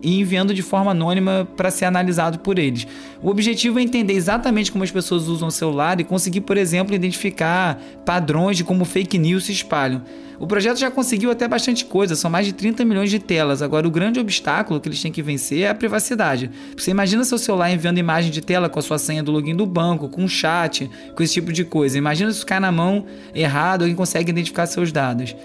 e 0.02 0.21
enviando 0.21 0.54
de 0.54 0.62
forma 0.62 0.90
anônima 0.90 1.47
para 1.57 1.71
ser 1.71 1.85
analisado 1.85 2.38
por 2.38 2.59
eles. 2.59 2.87
O 3.23 3.28
objetivo 3.28 3.78
é 3.78 3.83
entender 3.83 4.14
exatamente 4.14 4.73
como 4.73 4.85
as 4.85 4.90
pessoas 4.90 5.28
usam 5.28 5.49
o 5.49 5.52
celular 5.52 6.00
e 6.00 6.04
conseguir, 6.04 6.40
por 6.42 6.57
exemplo, 6.57 6.95
identificar 6.95 7.80
padrões 8.04 8.57
de 8.57 8.64
como 8.64 8.85
fake 8.85 9.19
news 9.19 9.45
se 9.45 9.52
espalham. 9.52 10.02
O 10.40 10.47
projeto 10.47 10.78
já 10.78 10.90
conseguiu 10.90 11.30
até 11.30 11.47
bastante 11.47 11.85
coisa, 11.85 12.16
são 12.16 12.30
mais 12.30 12.47
de 12.47 12.54
30 12.54 12.83
milhões 12.83 13.11
de 13.11 13.19
telas. 13.19 13.61
Agora, 13.61 13.87
o 13.87 13.90
grande 13.90 14.19
obstáculo 14.19 14.80
que 14.80 14.88
eles 14.88 15.02
têm 15.02 15.12
que 15.12 15.21
vencer 15.21 15.64
é 15.64 15.69
a 15.69 15.75
privacidade. 15.75 16.50
Você 16.75 16.90
imagina 16.90 17.23
seu 17.25 17.37
celular 17.37 17.71
enviando 17.71 17.99
imagem 17.99 18.30
de 18.30 18.40
tela 18.40 18.66
com 18.66 18.78
a 18.78 18.83
sua 18.83 18.99
senha 18.99 19.23
do 19.23 19.30
login 19.30 19.54
do 19.54 19.66
banco, 19.66 20.09
com 20.09 20.23
um 20.23 20.28
chat, 20.28 20.90
com 21.14 21.23
esse 21.23 21.35
tipo 21.35 21.52
de 21.52 21.62
coisa. 21.62 21.99
Imagina 21.99 22.33
se 22.33 22.40
ficar 22.40 22.59
na 22.59 22.73
mão 22.73 23.04
errado, 23.35 23.83
alguém 23.83 23.95
consegue 23.95 24.30
identificar 24.30 24.64
seus 24.64 24.90
dados. 24.90 25.37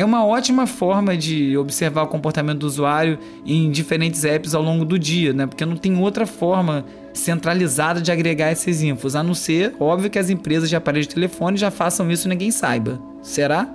É 0.00 0.04
uma 0.04 0.24
ótima 0.24 0.66
forma 0.66 1.14
de 1.14 1.58
observar 1.58 2.04
o 2.04 2.06
comportamento 2.06 2.60
do 2.60 2.66
usuário 2.66 3.18
em 3.44 3.70
diferentes 3.70 4.24
apps 4.24 4.54
ao 4.54 4.62
longo 4.62 4.82
do 4.82 4.98
dia, 4.98 5.34
né? 5.34 5.46
Porque 5.46 5.66
não 5.66 5.76
tem 5.76 5.94
outra 5.98 6.24
forma 6.24 6.86
centralizada 7.12 8.00
de 8.00 8.10
agregar 8.10 8.50
esses 8.50 8.80
infos, 8.80 9.14
a 9.14 9.22
não 9.22 9.34
ser, 9.34 9.74
óbvio, 9.78 10.08
que 10.08 10.18
as 10.18 10.30
empresas 10.30 10.70
de 10.70 10.74
aparelhos 10.74 11.06
de 11.06 11.14
telefone 11.14 11.58
já 11.58 11.70
façam 11.70 12.10
isso 12.10 12.26
e 12.26 12.30
ninguém 12.30 12.50
saiba. 12.50 12.98
Será? 13.20 13.68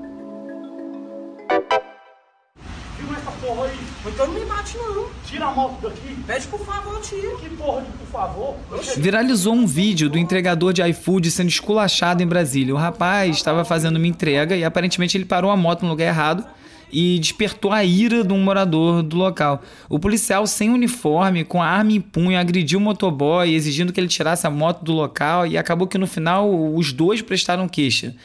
Tira 5.36 5.48
a 5.48 5.52
moto 5.52 5.82
daqui. 5.82 6.16
Pede 6.26 6.48
por 6.48 6.66
favor, 6.66 7.02
tira. 7.02 7.36
Que 7.36 7.50
porra 7.50 7.82
de 7.82 7.92
por 7.92 8.08
favor? 8.08 8.56
Viralizou 8.96 9.54
um 9.54 9.68
vídeo 9.68 10.10
do 10.10 10.18
entregador 10.18 10.72
de 10.72 10.82
iFood 10.82 11.30
sendo 11.30 11.50
esculachado 11.50 12.24
em 12.24 12.26
Brasília. 12.26 12.74
O 12.74 12.78
rapaz 12.78 13.36
estava 13.36 13.66
fazendo 13.66 13.98
uma 13.98 14.08
entrega 14.08 14.56
e 14.56 14.64
aparentemente 14.64 15.18
ele 15.18 15.26
parou 15.26 15.52
a 15.52 15.58
moto 15.58 15.82
no 15.82 15.90
lugar 15.90 16.08
errado 16.08 16.46
e 16.90 17.20
despertou 17.20 17.74
a 17.74 17.84
ira 17.84 18.24
de 18.24 18.32
um 18.32 18.40
morador 18.40 19.04
do 19.04 19.18
local. 19.18 19.62
O 19.90 20.00
policial, 20.00 20.48
sem 20.48 20.70
uniforme, 20.70 21.44
com 21.44 21.62
a 21.62 21.68
arma 21.68 21.92
em 21.92 22.00
punho, 22.00 22.40
agrediu 22.40 22.80
o 22.80 22.82
motoboy, 22.82 23.54
exigindo 23.54 23.92
que 23.92 24.00
ele 24.00 24.08
tirasse 24.08 24.48
a 24.48 24.50
moto 24.50 24.86
do 24.86 24.94
local 24.94 25.46
e 25.46 25.58
acabou 25.58 25.86
que 25.86 25.98
no 25.98 26.08
final 26.08 26.50
os 26.74 26.94
dois 26.94 27.22
prestaram 27.22 27.68
queixa. 27.68 28.16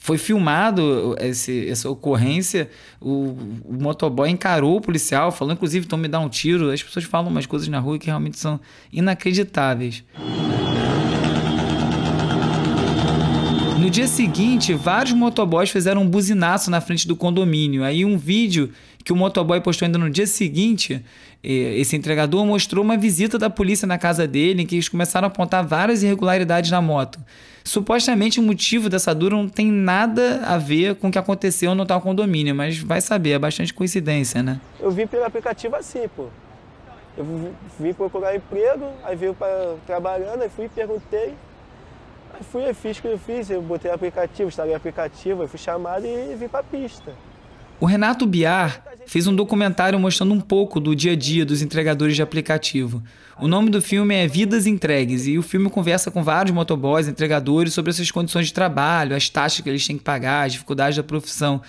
Foi 0.00 0.16
filmado 0.16 1.16
esse, 1.20 1.68
essa 1.68 1.90
ocorrência, 1.90 2.70
o, 3.00 3.36
o 3.64 3.76
motoboy 3.78 4.30
encarou 4.30 4.76
o 4.76 4.80
policial, 4.80 5.32
falou 5.32 5.52
inclusive, 5.52 5.84
então 5.84 5.98
me 5.98 6.06
dá 6.06 6.20
um 6.20 6.28
tiro. 6.28 6.70
As 6.70 6.82
pessoas 6.82 7.04
falam 7.04 7.30
umas 7.30 7.46
coisas 7.46 7.66
na 7.66 7.80
rua 7.80 7.98
que 7.98 8.06
realmente 8.06 8.38
são 8.38 8.60
inacreditáveis. 8.92 10.04
No 13.78 13.90
dia 13.90 14.06
seguinte, 14.06 14.72
vários 14.74 15.14
motoboys 15.14 15.70
fizeram 15.70 16.02
um 16.02 16.08
buzinaço 16.08 16.70
na 16.70 16.80
frente 16.80 17.06
do 17.06 17.16
condomínio. 17.16 17.82
Aí 17.84 18.04
um 18.04 18.16
vídeo 18.16 18.70
que 19.08 19.12
o 19.14 19.16
motoboy 19.16 19.58
postou 19.62 19.86
ainda 19.86 19.96
no 19.96 20.10
dia 20.10 20.26
seguinte, 20.26 21.02
esse 21.42 21.96
entregador 21.96 22.44
mostrou 22.44 22.84
uma 22.84 22.94
visita 22.94 23.38
da 23.38 23.48
polícia 23.48 23.86
na 23.86 23.96
casa 23.96 24.28
dele, 24.28 24.60
em 24.60 24.66
que 24.66 24.74
eles 24.74 24.86
começaram 24.86 25.24
a 25.24 25.28
apontar 25.30 25.66
várias 25.66 26.02
irregularidades 26.02 26.70
na 26.70 26.82
moto. 26.82 27.18
Supostamente 27.64 28.38
o 28.38 28.42
motivo 28.42 28.90
dessa 28.90 29.14
dura 29.14 29.34
não 29.34 29.48
tem 29.48 29.72
nada 29.72 30.42
a 30.44 30.58
ver 30.58 30.96
com 30.96 31.08
o 31.08 31.10
que 31.10 31.18
aconteceu 31.18 31.74
no 31.74 31.86
tal 31.86 32.02
condomínio, 32.02 32.54
mas 32.54 32.76
vai 32.76 33.00
saber, 33.00 33.30
é 33.30 33.38
bastante 33.38 33.72
coincidência, 33.72 34.42
né? 34.42 34.60
Eu 34.78 34.90
vim 34.90 35.06
pelo 35.06 35.24
aplicativo 35.24 35.74
assim, 35.74 36.06
pô. 36.14 36.26
Eu 37.16 37.54
vim 37.80 37.94
procurar 37.94 38.36
emprego, 38.36 38.90
aí 39.04 39.16
veio 39.16 39.32
para 39.32 39.76
trabalhando, 39.86 40.42
aí 40.42 40.50
fui 40.50 40.66
e 40.66 40.68
perguntei. 40.68 41.32
Aí 42.34 42.42
fui, 42.52 42.68
eu 42.68 42.74
fiz 42.74 42.98
o 42.98 43.00
que 43.00 43.08
eu 43.08 43.18
fiz, 43.18 43.48
eu 43.48 43.62
botei 43.62 43.90
aplicativo, 43.90 44.50
instalei 44.50 44.74
aplicativo, 44.74 45.40
aí 45.40 45.48
fui 45.48 45.58
chamado 45.58 46.04
e 46.04 46.36
vim 46.36 46.46
para 46.46 46.60
a 46.60 46.62
pista. 46.62 47.14
O 47.80 47.86
Renato 47.86 48.26
Biar 48.26 48.82
fez 49.08 49.26
um 49.26 49.34
documentário 49.34 49.98
mostrando 49.98 50.34
um 50.34 50.40
pouco 50.40 50.78
do 50.78 50.94
dia 50.94 51.12
a 51.12 51.16
dia 51.16 51.44
dos 51.44 51.62
entregadores 51.62 52.14
de 52.14 52.20
aplicativo. 52.20 53.02
O 53.40 53.48
nome 53.48 53.70
do 53.70 53.80
filme 53.80 54.14
é 54.14 54.28
Vidas 54.28 54.66
Entregues 54.66 55.26
e 55.26 55.38
o 55.38 55.42
filme 55.42 55.70
conversa 55.70 56.10
com 56.10 56.22
vários 56.22 56.54
motoboys, 56.54 57.08
entregadores 57.08 57.72
sobre 57.72 57.90
essas 57.90 58.10
condições 58.10 58.48
de 58.48 58.52
trabalho, 58.52 59.16
as 59.16 59.30
taxas 59.30 59.62
que 59.62 59.68
eles 59.70 59.86
têm 59.86 59.96
que 59.96 60.04
pagar, 60.04 60.44
as 60.44 60.52
dificuldades 60.52 60.98
da 60.98 61.02
profissão. 61.02 61.62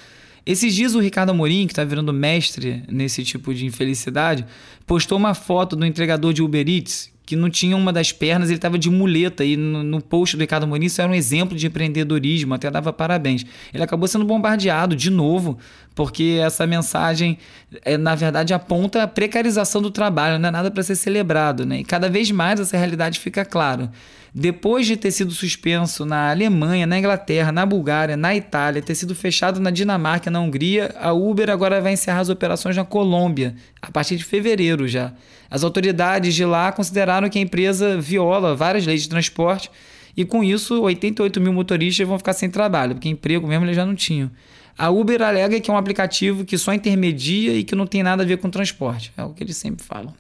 Esses 0.46 0.76
dias 0.76 0.96
o 0.96 1.00
Ricardo 1.00 1.30
Amorim, 1.30 1.66
que 1.66 1.72
está 1.72 1.86
virando 1.86 2.12
mestre 2.12 2.84
nesse 2.90 3.24
tipo 3.24 3.54
de 3.54 3.66
infelicidade, 3.66 4.46
postou 4.86 5.18
uma 5.18 5.34
foto 5.34 5.78
do 5.78 5.86
entregador 5.86 6.34
de 6.34 6.44
Uber 6.44 6.68
Eats 6.68 7.10
que 7.30 7.36
não 7.36 7.48
tinha 7.48 7.78
uma 7.78 7.94
das 7.94 8.12
pernas, 8.12 8.50
ele 8.50 8.58
estava 8.58 8.76
de 8.76 8.90
muleta. 8.90 9.46
E 9.46 9.56
no, 9.56 9.84
no 9.84 10.02
post 10.02 10.36
do 10.36 10.40
Ricardo 10.40 10.64
Amorim, 10.64 10.88
isso 10.88 11.00
era 11.00 11.12
um 11.12 11.14
exemplo 11.14 11.56
de 11.56 11.68
empreendedorismo, 11.68 12.56
até 12.56 12.72
dava 12.72 12.92
parabéns. 12.92 13.46
Ele 13.72 13.84
acabou 13.84 14.08
sendo 14.08 14.26
bombardeado 14.26 14.96
de 14.96 15.12
novo, 15.12 15.60
porque 15.94 16.40
essa 16.44 16.66
mensagem, 16.66 17.38
é, 17.86 18.00
na 18.00 18.16
verdade, 18.16 18.52
aponta 18.52 19.04
a 19.04 19.08
precarização 19.08 19.80
do 19.80 19.92
trabalho, 19.92 20.40
não 20.40 20.50
é 20.50 20.52
nada 20.52 20.72
para 20.72 20.82
ser 20.82 20.96
celebrado. 20.96 21.68
Né? 21.68 21.82
E 21.82 21.84
cada 21.84 22.10
vez 22.10 22.32
mais 22.32 22.60
essa 22.60 22.76
realidade 22.76 23.20
fica 23.20 23.46
clara. 23.46 23.92
Depois 24.34 24.86
de 24.86 24.96
ter 24.96 25.12
sido 25.12 25.32
suspenso 25.32 26.06
na 26.06 26.30
Alemanha, 26.30 26.86
na 26.86 27.00
Inglaterra, 27.00 27.52
na 27.52 27.66
Bulgária, 27.66 28.16
na 28.16 28.36
Itália, 28.36 28.82
ter 28.82 28.96
sido 28.96 29.16
fechado 29.16 29.60
na 29.60 29.72
Dinamarca, 29.72 30.30
na 30.30 30.40
Hungria, 30.40 30.94
a 31.00 31.12
Uber 31.12 31.50
agora 31.50 31.82
vai 31.82 31.94
encerrar 31.94 32.20
as 32.20 32.30
operações 32.30 32.76
na 32.76 32.86
Colômbia, 32.86 33.56
a 33.82 33.92
partir 33.92 34.18
de 34.18 34.24
fevereiro 34.24 34.88
já. 34.88 35.14
As 35.50 35.64
autoridades 35.64 36.36
de 36.36 36.46
lá 36.46 36.72
consideraram 36.72 37.30
que 37.30 37.40
a 37.40 37.42
empresa 37.42 38.00
viola 38.00 38.56
várias 38.56 38.86
leis 38.86 39.02
de 39.02 39.10
transporte 39.10 39.72
e 40.16 40.24
com 40.24 40.44
isso 40.44 40.82
88 40.82 41.42
mil 41.42 41.54
motoristas 41.54 42.08
vão 42.08 42.18
ficar 42.18 42.34
sem 42.34 42.50
trabalho, 42.50 42.96
porque 42.96 43.10
emprego 43.10 43.48
mesmo 43.48 43.66
eles 43.66 43.76
já 43.76 43.86
não 43.86 43.96
tinham. 43.96 44.30
A 44.78 44.90
Uber 44.90 45.22
alega 45.22 45.60
que 45.60 45.70
é 45.70 45.74
um 45.74 45.78
aplicativo 45.78 46.46
que 46.46 46.58
só 46.58 46.74
intermedia 46.74 47.54
e 47.54 47.64
que 47.64 47.76
não 47.76 47.88
tem 47.88 48.04
nada 48.04 48.24
a 48.24 48.26
ver 48.26 48.38
com 48.38 48.50
transporte. 48.50 49.12
É 49.18 49.24
o 49.24 49.34
que 49.34 49.44
eles 49.44 49.58
sempre 49.58 49.84
falam. 49.84 50.14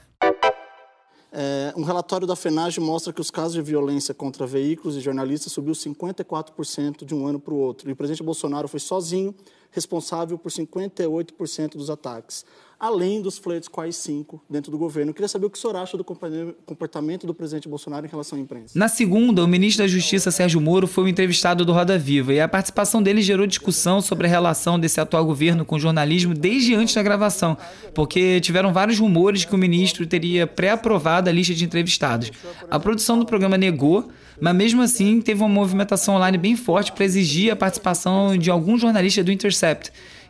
É, 1.31 1.73
um 1.77 1.83
relatório 1.83 2.25
da 2.25 2.35
FENAGE 2.35 2.79
mostra 2.79 3.13
que 3.13 3.21
os 3.21 3.29
casos 3.29 3.53
de 3.53 3.61
violência 3.61 4.13
contra 4.13 4.47
veículos 4.47 4.97
e 4.97 4.99
jornalistas 4.99 5.51
subiu 5.51 5.73
54% 5.73 7.05
de 7.05 7.13
um 7.13 7.27
ano 7.27 7.39
para 7.39 7.53
o 7.53 7.57
outro. 7.57 7.89
E 7.89 7.93
o 7.93 7.95
presidente 7.95 8.23
Bolsonaro 8.23 8.67
foi 8.67 8.79
sozinho 8.79 9.35
responsável 9.71 10.37
por 10.37 10.51
58% 10.51 11.77
dos 11.77 11.89
ataques 11.89 12.45
além 12.79 13.21
dos 13.21 13.37
fletes 13.37 13.67
quais 13.67 13.97
cinco 13.97 14.41
dentro 14.49 14.71
do 14.71 14.77
governo. 14.77 15.09
Eu 15.09 15.13
queria 15.13 15.27
saber 15.27 15.45
o 15.47 15.49
que 15.49 15.57
o 15.57 15.61
senhor 15.61 15.75
acha 15.75 15.97
do 15.97 16.03
comportamento 16.03 17.27
do 17.27 17.33
presidente 17.33 17.67
Bolsonaro 17.67 18.05
em 18.05 18.09
relação 18.09 18.39
à 18.39 18.41
imprensa. 18.41 18.79
Na 18.79 18.87
segunda, 18.87 19.43
o 19.43 19.47
ministro 19.47 19.83
da 19.83 19.87
Justiça, 19.87 20.31
Sérgio 20.31 20.61
Moro, 20.61 20.87
foi 20.87 21.03
o 21.03 21.07
entrevistado 21.07 21.65
do 21.65 21.73
Roda 21.73 21.97
Viva 21.99 22.33
e 22.33 22.39
a 22.39 22.47
participação 22.47 23.03
dele 23.03 23.21
gerou 23.21 23.45
discussão 23.45 23.99
sobre 23.99 24.27
a 24.27 24.29
relação 24.29 24.79
desse 24.79 25.01
atual 25.01 25.25
governo 25.25 25.65
com 25.65 25.75
o 25.75 25.79
jornalismo 25.79 26.33
desde 26.33 26.73
antes 26.73 26.95
da 26.95 27.03
gravação, 27.03 27.57
porque 27.93 28.39
tiveram 28.39 28.71
vários 28.71 28.97
rumores 28.97 29.43
que 29.43 29.53
o 29.53 29.57
ministro 29.57 30.07
teria 30.07 30.47
pré-aprovado 30.47 31.29
a 31.29 31.33
lista 31.33 31.53
de 31.53 31.65
entrevistados. 31.65 32.31
A 32.71 32.79
produção 32.79 33.19
do 33.19 33.25
programa 33.25 33.57
negou, 33.57 34.09
mas 34.39 34.55
mesmo 34.55 34.81
assim 34.81 35.19
teve 35.19 35.41
uma 35.41 35.49
movimentação 35.49 36.15
online 36.15 36.37
bem 36.37 36.55
forte 36.55 36.93
para 36.93 37.03
exigir 37.03 37.51
a 37.51 37.57
participação 37.57 38.37
de 38.37 38.49
algum 38.49 38.77
jornalista 38.77 39.21
do 39.21 39.33
Intercept 39.33 39.58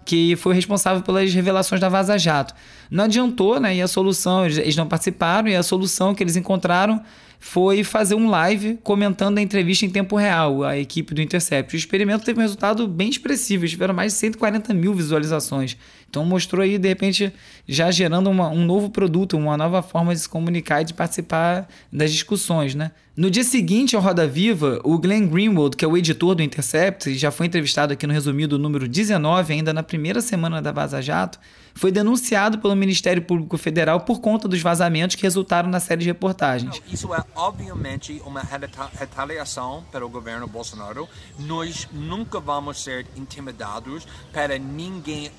que 0.06 0.36
foi 0.38 0.56
responsável 0.56 1.04
pelas 1.04 1.34
revelações 1.34 1.80
da 1.80 1.88
Vaza 1.88 2.18
Jato. 2.18 2.54
Não 2.90 3.04
adiantou, 3.04 3.60
né? 3.60 3.76
E 3.76 3.82
a 3.82 3.88
solução, 3.88 4.46
eles 4.46 4.76
não 4.76 4.88
participaram, 4.88 5.48
e 5.48 5.56
a 5.56 5.62
solução 5.62 6.16
que 6.16 6.24
eles 6.24 6.36
encontraram 6.36 7.04
foi 7.40 7.84
fazer 7.84 8.16
um 8.16 8.30
live 8.30 8.78
comentando 8.84 9.38
a 9.38 9.42
entrevista 9.42 9.86
em 9.86 9.90
tempo 9.90 10.18
real, 10.18 10.64
a 10.64 10.78
equipe 10.78 11.14
do 11.14 11.22
Intercept. 11.22 11.74
O 11.74 11.78
experimento 11.78 12.26
teve 12.26 12.40
um 12.40 12.42
resultado 12.42 12.88
bem 12.88 13.10
expressivo, 13.10 13.68
tiveram 13.68 13.94
mais 13.94 14.14
de 14.14 14.20
140 14.20 14.74
mil 14.74 14.94
visualizações. 14.94 15.78
Então 16.10 16.26
mostrou 16.26 16.64
aí, 16.64 16.80
de 16.80 16.88
repente, 16.88 17.32
já 17.68 17.92
gerando 17.92 18.32
uma, 18.32 18.50
um 18.50 18.66
novo 18.66 18.90
produto, 18.90 19.38
uma 19.38 19.56
nova 19.56 19.84
forma 19.84 20.14
de 20.14 20.22
se 20.22 20.28
comunicar 20.28 20.82
e 20.82 20.86
de 20.86 20.94
participar 20.94 21.70
das 21.94 22.12
discussões, 22.12 22.74
né? 22.74 22.92
No 23.16 23.30
dia 23.30 23.44
seguinte 23.44 23.98
ao 23.98 24.02
Roda 24.02 24.26
Viva, 24.26 24.80
o 24.84 24.98
Glenn 24.98 25.28
Greenwald, 25.28 25.76
que 25.76 25.84
é 25.84 25.88
o 25.88 25.98
editor 25.98 26.36
do 26.36 26.42
Intercept, 26.42 27.10
e 27.10 27.18
já 27.18 27.30
foi 27.30 27.48
entrevistado 27.48 27.92
aqui 27.92 28.08
no 28.08 28.14
resumido 28.14 28.58
número 28.58 28.88
19, 28.88 29.54
ainda 29.54 29.74
na 29.74 29.84
primeira 29.84 30.22
semana 30.22 30.62
da 30.62 30.72
Vaza 30.72 31.02
Jato, 31.02 31.38
foi 31.74 31.92
denunciado 31.92 32.60
pelo 32.60 32.76
Ministério 32.76 33.22
Público 33.22 33.58
Federal 33.58 34.02
por 34.02 34.22
conta 34.22 34.48
dos 34.48 34.62
vazamentos 34.62 35.18
que 35.18 35.24
resultaram 35.24 35.70
na 35.70 35.80
série 35.80 36.02
de 36.02 36.08
reportagens. 36.08 36.82
Isso 36.92 37.14
é 37.14 37.24
obviamente 37.36 38.22
uma 38.26 38.42
retaliação 38.42 39.84
pelo 39.92 40.10
governo 40.10 40.48
Bolsonaro. 40.48 41.08
Nós 41.38 41.90
nunca 41.92 42.40
vamos 42.40 42.82
ser 42.82 43.06
intimidados 43.18 44.08
para 44.32 44.58
ninguém 44.58 45.30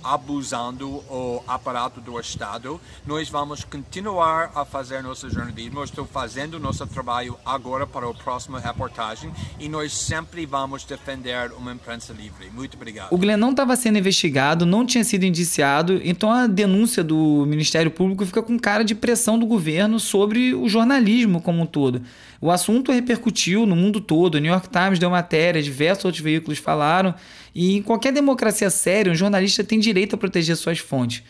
o 0.60 1.42
aparato 1.46 2.00
do 2.00 2.18
Estado. 2.20 2.80
Nós 3.06 3.28
vamos 3.28 3.64
continuar 3.64 4.50
a 4.54 4.64
fazer 4.64 5.02
nosso 5.02 5.30
jornalismo. 5.30 5.82
Estou 5.82 6.04
fazendo 6.04 6.60
nosso 6.60 6.86
trabalho 6.86 7.36
agora 7.44 7.86
para 7.86 8.08
a 8.08 8.14
próxima 8.14 8.60
reportagem 8.60 9.32
e 9.58 9.68
nós 9.68 9.92
sempre 9.92 10.44
vamos 10.44 10.84
defender 10.84 11.52
uma 11.52 11.72
imprensa 11.72 12.12
livre. 12.12 12.50
Muito 12.50 12.74
obrigado. 12.76 13.12
O 13.12 13.18
Glenn 13.18 13.38
não 13.38 13.50
estava 13.50 13.74
sendo 13.76 13.98
investigado, 13.98 14.66
não 14.66 14.84
tinha 14.84 15.04
sido 15.04 15.24
indiciado, 15.24 16.00
então 16.04 16.30
a 16.30 16.46
denúncia 16.46 17.02
do 17.02 17.44
Ministério 17.46 17.90
Público 17.90 18.26
fica 18.26 18.42
com 18.42 18.58
cara 18.58 18.84
de 18.84 18.94
pressão 18.94 19.38
do 19.38 19.46
governo 19.46 19.98
sobre 19.98 20.54
o 20.54 20.68
jornalismo 20.68 21.40
como 21.40 21.62
um 21.62 21.66
todo. 21.66 22.02
O 22.40 22.50
assunto 22.50 22.90
repercutiu 22.90 23.66
no 23.66 23.76
mundo 23.76 24.00
todo, 24.00 24.36
o 24.36 24.38
New 24.38 24.50
York 24.50 24.68
Times 24.68 24.98
deu 24.98 25.10
matéria, 25.10 25.62
diversos 25.62 26.06
outros 26.06 26.22
veículos 26.22 26.58
falaram, 26.58 27.14
e 27.54 27.76
em 27.76 27.82
qualquer 27.82 28.12
democracia 28.12 28.70
séria, 28.70 29.12
um 29.12 29.14
jornalista 29.14 29.64
tem 29.64 29.78
direito 29.78 30.14
a 30.14 30.18
proteger 30.18 30.49
suas 30.58 30.78
fontes. 30.78 31.22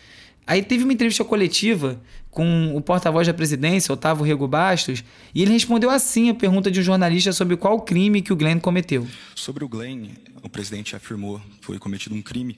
Aí 0.47 0.63
teve 0.63 0.85
uma 0.85 0.93
entrevista 0.93 1.25
coletiva 1.25 2.01
com 2.31 2.75
o 2.77 2.81
porta-voz 2.81 3.27
da 3.27 3.35
presidência, 3.35 3.93
Otávio 3.93 4.25
Rego 4.25 4.47
Bastos, 4.47 5.05
e 5.35 5.43
ele 5.43 5.53
respondeu 5.53 5.91
assim 5.91 6.31
a 6.31 6.35
pergunta 6.35 6.71
de 6.71 6.81
um 6.81 6.83
jornalista 6.83 7.33
sobre 7.33 7.57
qual 7.57 7.81
crime 7.81 8.23
que 8.23 8.33
o 8.33 8.37
Glenn 8.37 8.59
cometeu. 8.59 9.07
Sobre 9.35 9.65
o 9.65 9.69
Glenn, 9.69 10.09
o 10.43 10.49
presidente 10.49 10.95
afirmou 10.95 11.41
que 11.61 11.67
foi 11.67 11.79
cometido 11.79 12.15
um 12.15 12.23
crime 12.23 12.57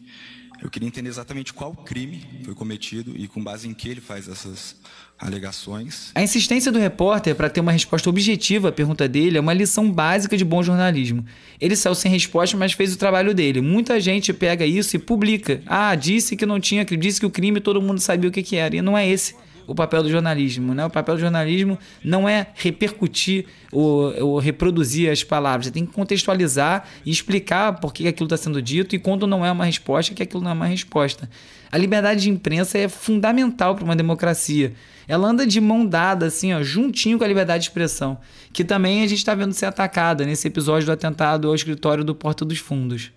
Eu 0.62 0.71
queria 0.71 0.87
entender 0.87 1.09
exatamente 1.09 1.52
qual 1.52 1.75
crime 1.75 2.25
foi 2.45 2.54
cometido 2.54 3.12
e 3.16 3.26
com 3.26 3.42
base 3.42 3.69
em 3.69 3.75
que 3.75 3.88
ele 3.88 4.00
faz 4.00 4.28
essas 4.28 4.76
alegações. 5.19 6.12
A 6.14 6.23
insistência 6.23 6.71
do 6.71 6.78
repórter 6.78 7.35
para 7.35 7.50
ter 7.50 7.61
uma 7.61 7.73
resposta 7.73 8.09
objetiva 8.09 8.69
à 8.69 8.73
pergunta 8.73 9.09
dele 9.09 9.38
é 9.38 9.40
uma 9.40 9.52
lição 9.52 9.90
básica 9.90 10.37
de 10.37 10.45
bom 10.45 10.62
jornalismo. 10.62 11.25
Ele 11.61 11.75
saiu 11.75 11.97
sem 11.97 12.11
resposta, 12.11 12.57
mas 12.57 12.73
fez 12.73 12.95
o 12.95 12.97
trabalho 12.97 13.35
dele. 13.35 13.61
Muita 13.61 14.00
gente 14.00 14.33
pega 14.33 14.64
isso 14.64 14.95
e 14.95 15.00
publica. 15.00 15.61
Ah, 15.66 15.97
disse 15.97 16.37
que 16.37 16.47
não 16.47 16.61
tinha, 16.61 16.85
disse 16.85 17.19
que 17.19 17.26
o 17.26 17.31
crime 17.31 17.61
todo 17.61 17.83
mundo 17.83 17.99
sabia 17.99 18.31
o 18.31 18.33
que, 18.33 18.42
que 18.42 18.54
era. 18.54 18.76
E 18.76 18.81
não 18.83 18.97
é 18.97 19.09
esse 19.09 19.35
o 19.66 19.75
papel 19.75 20.02
do 20.02 20.11
jornalismo. 20.11 20.75
Né? 20.75 20.85
O 20.85 20.90
papel 20.90 21.14
do 21.14 21.21
jornalismo 21.21 21.78
não 22.04 22.28
é 22.28 22.49
repercutir 22.54 23.47
ou, 23.71 24.14
ou 24.23 24.38
reproduzir 24.38 25.11
as 25.11 25.23
palavras. 25.25 25.66
Você 25.66 25.73
tem 25.73 25.87
que 25.87 25.92
contextualizar 25.92 26.85
e 27.04 27.11
explicar 27.11 27.81
por 27.81 27.92
que 27.92 28.07
aquilo 28.07 28.26
está 28.26 28.37
sendo 28.37 28.61
dito 28.61 28.95
e 28.95 28.99
quando 28.99 29.26
não 29.26 29.45
é 29.45 29.50
uma 29.50 29.64
resposta, 29.64 30.14
que 30.14 30.23
aquilo 30.23 30.42
não 30.42 30.50
é 30.50 30.54
uma 30.54 30.66
resposta. 30.66 31.28
A 31.71 31.78
liberdade 31.78 32.23
de 32.23 32.31
imprensa 32.31 32.76
é 32.78 32.88
fundamental 32.88 33.75
para 33.75 33.85
uma 33.85 33.97
democracia. 33.97 34.75
Ela 35.09 35.28
anda 35.28 35.47
de 35.47 35.61
mão 35.61 35.87
dada, 35.87 36.26
assim, 36.26 36.52
ó, 36.52 36.62
juntinho 36.62 37.19
com 37.19 37.25
a 37.25 37.28
liberdade 37.28 37.64
de 37.64 37.71
expressão, 37.71 38.19
que 38.52 38.62
também 38.62 39.02
a 39.02 39.07
gente 39.07 39.19
está 39.19 39.35
vendo 39.35 39.52
ser 39.52 39.66
atacada 39.66 40.25
nesse 40.25 40.47
episódio 40.47 40.87
do 40.87 40.92
atentado 40.92 41.49
ao 41.49 41.54
escritório 41.54 42.04
do 42.04 42.14
Porta 42.14 42.45
dos 42.45 42.59
Fundos. 42.59 43.11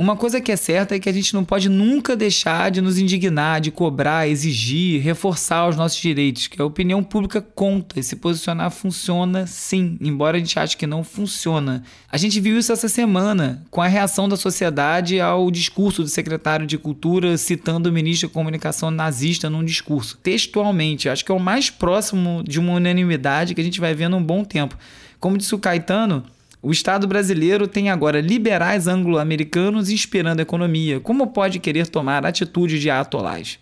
Uma 0.00 0.16
coisa 0.16 0.40
que 0.40 0.50
é 0.50 0.56
certa 0.56 0.94
é 0.94 0.98
que 0.98 1.10
a 1.10 1.12
gente 1.12 1.34
não 1.34 1.44
pode 1.44 1.68
nunca 1.68 2.16
deixar 2.16 2.70
de 2.70 2.80
nos 2.80 2.96
indignar, 2.96 3.60
de 3.60 3.70
cobrar, 3.70 4.26
exigir, 4.26 5.02
reforçar 5.02 5.68
os 5.68 5.76
nossos 5.76 6.00
direitos, 6.00 6.46
que 6.46 6.58
a 6.58 6.64
opinião 6.64 7.04
pública 7.04 7.42
conta 7.42 8.00
e 8.00 8.02
se 8.02 8.16
posicionar 8.16 8.70
funciona 8.70 9.46
sim, 9.46 9.98
embora 10.00 10.38
a 10.38 10.40
gente 10.40 10.58
ache 10.58 10.74
que 10.74 10.86
não 10.86 11.04
funciona. 11.04 11.82
A 12.10 12.16
gente 12.16 12.40
viu 12.40 12.58
isso 12.58 12.72
essa 12.72 12.88
semana 12.88 13.62
com 13.70 13.82
a 13.82 13.88
reação 13.88 14.26
da 14.26 14.38
sociedade 14.38 15.20
ao 15.20 15.50
discurso 15.50 16.02
do 16.02 16.08
secretário 16.08 16.66
de 16.66 16.78
Cultura 16.78 17.36
citando 17.36 17.90
o 17.90 17.92
ministro 17.92 18.26
de 18.26 18.32
Comunicação 18.32 18.90
nazista 18.90 19.50
num 19.50 19.62
discurso. 19.62 20.16
Textualmente, 20.22 21.10
acho 21.10 21.22
que 21.22 21.30
é 21.30 21.34
o 21.34 21.38
mais 21.38 21.68
próximo 21.68 22.42
de 22.42 22.58
uma 22.58 22.72
unanimidade 22.72 23.54
que 23.54 23.60
a 23.60 23.64
gente 23.64 23.78
vai 23.78 23.92
ver 23.92 24.08
num 24.08 24.22
bom 24.24 24.44
tempo. 24.44 24.78
Como 25.18 25.36
disse 25.36 25.54
o 25.54 25.58
Caetano, 25.58 26.24
o 26.62 26.70
Estado 26.70 27.06
brasileiro 27.06 27.66
tem 27.66 27.88
agora 27.88 28.20
liberais 28.20 28.86
anglo-americanos 28.86 29.88
inspirando 29.88 30.40
a 30.40 30.42
economia. 30.42 31.00
Como 31.00 31.28
pode 31.28 31.58
querer 31.58 31.86
tomar 31.86 32.26
atitude 32.26 32.78
de 32.78 32.90
atolais? 32.90 33.58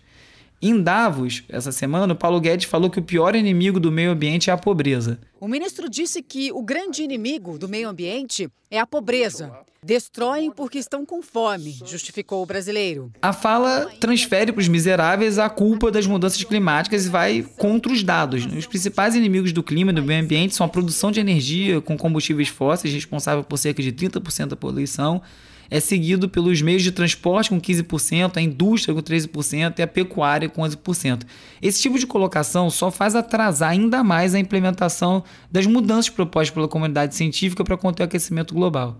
Em 0.61 0.81
Davos, 0.81 1.43
essa 1.47 1.71
semana, 1.71 2.13
o 2.13 2.17
Paulo 2.17 2.41
Guedes 2.41 2.65
falou 2.67 2.89
que 2.89 2.99
o 2.99 3.03
pior 3.03 3.33
inimigo 3.33 3.79
do 3.79 3.89
meio 3.89 4.11
ambiente 4.11 4.49
é 4.49 4.53
a 4.53 4.57
pobreza. 4.57 5.17
O 5.39 5.47
ministro 5.47 5.89
disse 5.89 6.21
que 6.21 6.51
o 6.51 6.61
grande 6.61 7.01
inimigo 7.01 7.57
do 7.57 7.69
meio 7.69 7.87
ambiente 7.87 8.49
é 8.69 8.77
a 8.77 8.85
pobreza. 8.85 9.53
Destroem 9.81 10.51
porque 10.51 10.77
estão 10.77 11.05
com 11.05 11.21
fome, 11.21 11.79
justificou 11.85 12.43
o 12.43 12.45
brasileiro. 12.45 13.09
A 13.21 13.31
fala 13.31 13.89
transfere 14.01 14.51
para 14.51 14.59
os 14.59 14.67
miseráveis 14.67 15.39
a 15.39 15.49
culpa 15.49 15.89
das 15.89 16.05
mudanças 16.05 16.43
climáticas 16.43 17.05
e 17.05 17.09
vai 17.09 17.45
contra 17.57 17.93
os 17.93 18.03
dados. 18.03 18.45
Os 18.45 18.67
principais 18.67 19.15
inimigos 19.15 19.53
do 19.53 19.63
clima 19.63 19.91
e 19.91 19.95
do 19.95 20.03
meio 20.03 20.21
ambiente 20.21 20.53
são 20.53 20.65
a 20.65 20.69
produção 20.69 21.09
de 21.09 21.21
energia 21.21 21.79
com 21.79 21.97
combustíveis 21.97 22.49
fósseis, 22.49 22.93
responsável 22.93 23.45
por 23.45 23.55
cerca 23.55 23.81
de 23.81 23.93
30% 23.93 24.47
da 24.47 24.57
poluição, 24.57 25.21
é 25.69 25.79
seguido 25.79 26.27
pelos 26.27 26.61
meios 26.61 26.83
de 26.83 26.91
transporte 26.91 27.49
com 27.49 27.59
15%, 27.59 28.37
a 28.37 28.41
indústria 28.41 28.93
com 28.93 29.01
13% 29.01 29.79
e 29.79 29.81
a 29.81 29.87
pecuária 29.87 30.49
com 30.49 30.61
11%. 30.61 31.23
Esse 31.61 31.81
tipo 31.81 31.99
de 31.99 32.07
colocação 32.07 32.69
só 32.69 32.89
faz 32.89 33.15
atrasar 33.15 33.69
ainda 33.69 34.03
mais 34.03 34.33
a 34.33 34.39
implementação 34.39 35.23
das 35.51 35.65
mudanças 35.65 36.09
propostas 36.09 36.53
pela 36.53 36.67
comunidade 36.67 37.15
científica 37.15 37.63
para 37.63 37.77
conter 37.77 38.03
o 38.03 38.05
aquecimento 38.05 38.53
global. 38.53 38.97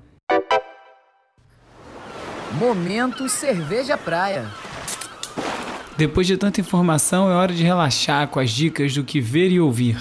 Momento 2.54 3.30
Cerveja 3.30 3.98
Praia. 3.98 4.48
Depois 5.98 6.26
de 6.26 6.38
tanta 6.38 6.62
informação, 6.62 7.30
é 7.30 7.36
hora 7.36 7.54
de 7.54 7.64
relaxar 7.64 8.28
com 8.30 8.40
as 8.40 8.52
dicas 8.52 8.94
do 8.94 9.04
que 9.04 9.20
ver 9.20 9.52
e 9.52 9.60
ouvir. 9.60 9.98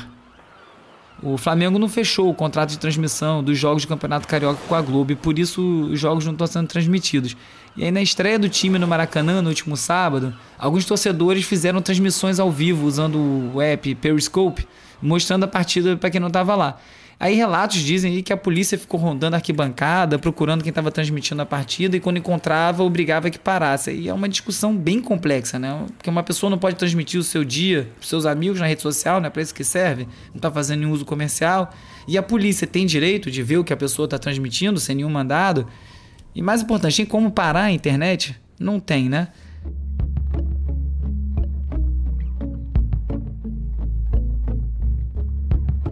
O 1.23 1.37
Flamengo 1.37 1.79
não 1.79 1.89
fechou 1.89 2.31
o 2.31 2.35
contrato 2.35 2.71
de 2.71 2.79
transmissão 2.79 3.43
dos 3.43 3.59
jogos 3.59 3.83
do 3.85 3.89
Campeonato 3.89 4.29
Carioca 4.29 4.61
com 4.69 4.75
a 4.75 4.81
Globo 4.81 5.13
e 5.13 5.17
por 5.17 5.37
isso 5.37 5.61
os 5.91 5.99
jogos 5.99 6.25
não 6.25 6.33
estão 6.33 6.47
sendo 6.47 6.69
transmitidos. 6.69 7.37
E 7.77 7.85
aí, 7.85 7.91
na 7.91 8.01
estreia 8.01 8.39
do 8.39 8.49
time 8.49 8.79
no 8.79 8.87
Maracanã, 8.87 9.43
no 9.43 9.49
último 9.49 9.77
sábado, 9.77 10.35
alguns 10.57 10.85
torcedores 10.85 11.45
fizeram 11.45 11.83
transmissões 11.83 12.39
ao 12.39 12.51
vivo 12.51 12.87
usando 12.87 13.19
o 13.55 13.61
app 13.61 13.95
Periscope, 13.97 14.67
mostrando 15.03 15.45
a 15.45 15.49
partida 15.49 15.97
para 15.97 16.11
quem 16.11 16.21
não 16.21 16.29
estava 16.29 16.55
lá. 16.55 16.79
Aí 17.21 17.35
relatos 17.35 17.79
dizem 17.79 18.23
que 18.23 18.33
a 18.33 18.37
polícia 18.37 18.79
ficou 18.79 19.01
rondando 19.01 19.35
a 19.35 19.39
arquibancada, 19.39 20.21
procurando 20.21 20.63
quem 20.63 20.69
estava 20.69 20.93
transmitindo 20.93 21.43
a 21.43 21.47
partida 21.47 21.97
e 21.97 22.01
quando 22.01 22.19
encontrava, 22.19 22.85
obrigava 22.85 23.29
que 23.29 23.39
parasse. 23.39 23.91
E 23.91 24.09
é 24.09 24.15
uma 24.15 24.29
discussão 24.29 24.77
bem 24.77 25.01
complexa, 25.01 25.59
né? 25.59 25.85
Porque 25.97 26.09
uma 26.09 26.23
pessoa 26.23 26.49
não 26.49 26.59
pode 26.59 26.77
transmitir 26.77 27.19
o 27.19 27.25
seu 27.25 27.43
dia 27.43 27.91
para 27.99 28.07
seus 28.07 28.25
amigos 28.25 28.61
na 28.61 28.67
rede 28.67 28.83
social, 28.83 29.21
né? 29.21 29.29
Para 29.31 29.43
isso 29.43 29.53
que 29.53 29.65
serve, 29.65 30.05
não 30.29 30.37
está 30.37 30.49
fazendo 30.49 30.81
nenhum 30.81 30.93
uso 30.93 31.05
comercial. 31.05 31.73
E 32.07 32.17
a 32.17 32.23
polícia 32.23 32.69
tem 32.69 32.87
direito 32.87 33.33
de 33.33 33.43
ver 33.43 33.59
o 33.59 33.65
que 33.65 33.73
a 33.73 33.77
pessoa 33.77 34.05
está 34.05 34.17
transmitindo 34.17 34.79
sem 34.79 34.95
nenhum 34.95 35.11
mandado. 35.11 35.67
E 36.37 36.41
mais 36.41 36.63
importante, 36.63 36.99
tem 36.99 37.07
como 37.07 37.33
parar 37.33 37.65
a 37.65 37.73
internet? 37.73 38.37
Não 38.61 38.79
tem, 38.79 39.09
né? 39.09 39.29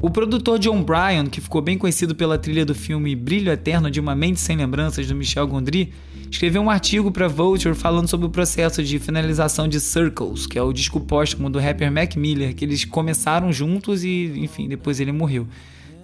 O 0.03 0.11
produtor 0.11 0.59
John 0.59 0.83
Bryan, 0.83 1.27
que 1.27 1.41
ficou 1.41 1.63
bem 1.63 1.79
conhecido 1.79 2.15
pela 2.15 2.39
trilha 2.39 2.65
do 2.65 2.75
filme 2.75 3.15
Brilho 3.17 3.51
Eterno 3.51 3.91
de 3.91 3.99
uma 3.99 4.15
Mente 4.15 4.41
Sem 4.41 4.57
Lembranças, 4.57 5.07
do 5.07 5.15
Michel 5.15 5.47
Gondry, 5.47 5.93
escreveu 6.31 6.61
um 6.61 6.69
artigo 6.69 7.11
para 7.11 7.29
Vulture 7.29 7.75
falando 7.75 8.07
sobre 8.07 8.27
o 8.27 8.31
processo 8.31 8.83
de 8.83 8.99
finalização 8.99 9.67
de 9.67 9.81
Circles, 9.81 10.47
que 10.47 10.59
é 10.59 10.63
o 10.63 10.73
disco 10.73 11.01
póstumo 11.01 11.49
do 11.49 11.59
rapper 11.59 11.91
Mac 11.91 12.15
Miller, 12.17 12.55
que 12.55 12.65
eles 12.65 12.85
começaram 12.85 13.53
juntos 13.53 14.05
e, 14.05 14.33
enfim, 14.37 14.69
depois 14.69 15.01
ele 15.01 15.13
morreu. 15.13 15.47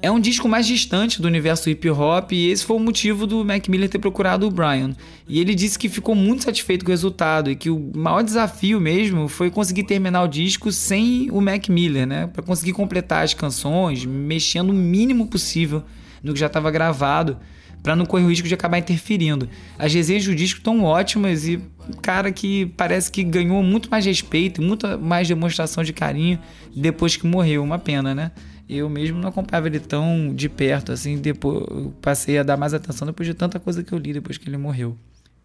É 0.04 0.10
um 0.10 0.18
disco 0.18 0.48
mais 0.48 0.66
distante 0.66 1.22
do 1.22 1.28
universo 1.28 1.70
hip 1.70 1.88
hop 1.88 2.32
e 2.32 2.50
esse 2.50 2.64
foi 2.64 2.76
o 2.76 2.80
motivo 2.80 3.24
do 3.24 3.44
Mac 3.44 3.68
Miller 3.68 3.88
ter 3.88 4.00
procurado 4.00 4.48
o 4.48 4.50
Brian. 4.50 4.96
E 5.28 5.38
ele 5.38 5.54
disse 5.54 5.78
que 5.78 5.88
ficou 5.88 6.12
muito 6.12 6.42
satisfeito 6.42 6.84
com 6.84 6.90
o 6.90 6.92
resultado 6.92 7.48
e 7.48 7.54
que 7.54 7.70
o 7.70 7.92
maior 7.94 8.20
desafio 8.24 8.80
mesmo 8.80 9.28
foi 9.28 9.48
conseguir 9.48 9.84
terminar 9.84 10.24
o 10.24 10.26
disco 10.26 10.72
sem 10.72 11.30
o 11.30 11.40
Mac 11.40 11.68
Miller, 11.68 12.04
né? 12.04 12.26
Para 12.26 12.42
conseguir 12.42 12.72
completar 12.72 13.22
as 13.22 13.32
canções, 13.32 14.04
mexendo 14.04 14.70
o 14.70 14.72
mínimo 14.72 15.28
possível 15.28 15.84
no 16.20 16.34
que 16.34 16.40
já 16.40 16.46
estava 16.46 16.68
gravado, 16.72 17.38
para 17.80 17.94
não 17.94 18.04
correr 18.04 18.24
o 18.24 18.28
risco 18.28 18.48
de 18.48 18.54
acabar 18.54 18.78
interferindo. 18.78 19.48
As 19.78 19.94
resenhas 19.94 20.24
do 20.24 20.34
disco 20.34 20.58
estão 20.58 20.82
ótimas 20.82 21.46
e 21.46 21.60
cara 22.00 22.32
que 22.32 22.66
parece 22.76 23.10
que 23.10 23.22
ganhou 23.22 23.62
muito 23.62 23.88
mais 23.88 24.04
respeito, 24.04 24.60
muita 24.60 24.98
mais 24.98 25.28
demonstração 25.28 25.84
de 25.84 25.92
carinho 25.92 26.40
depois 26.74 27.16
que 27.16 27.24
morreu. 27.24 27.62
Uma 27.62 27.78
pena, 27.78 28.12
né? 28.16 28.32
Eu 28.68 28.88
mesmo 28.88 29.18
não 29.18 29.28
acompanhava 29.28 29.66
ele 29.66 29.80
tão 29.80 30.34
de 30.34 30.48
perto, 30.48 30.92
assim, 30.92 31.18
depois 31.18 31.64
passei 32.00 32.38
a 32.38 32.42
dar 32.42 32.56
mais 32.56 32.74
atenção 32.74 33.06
depois 33.06 33.26
de 33.26 33.34
tanta 33.34 33.58
coisa 33.60 33.82
que 33.82 33.92
eu 33.92 33.98
li 33.98 34.12
depois 34.12 34.38
que 34.38 34.48
ele 34.48 34.56
morreu. 34.56 34.96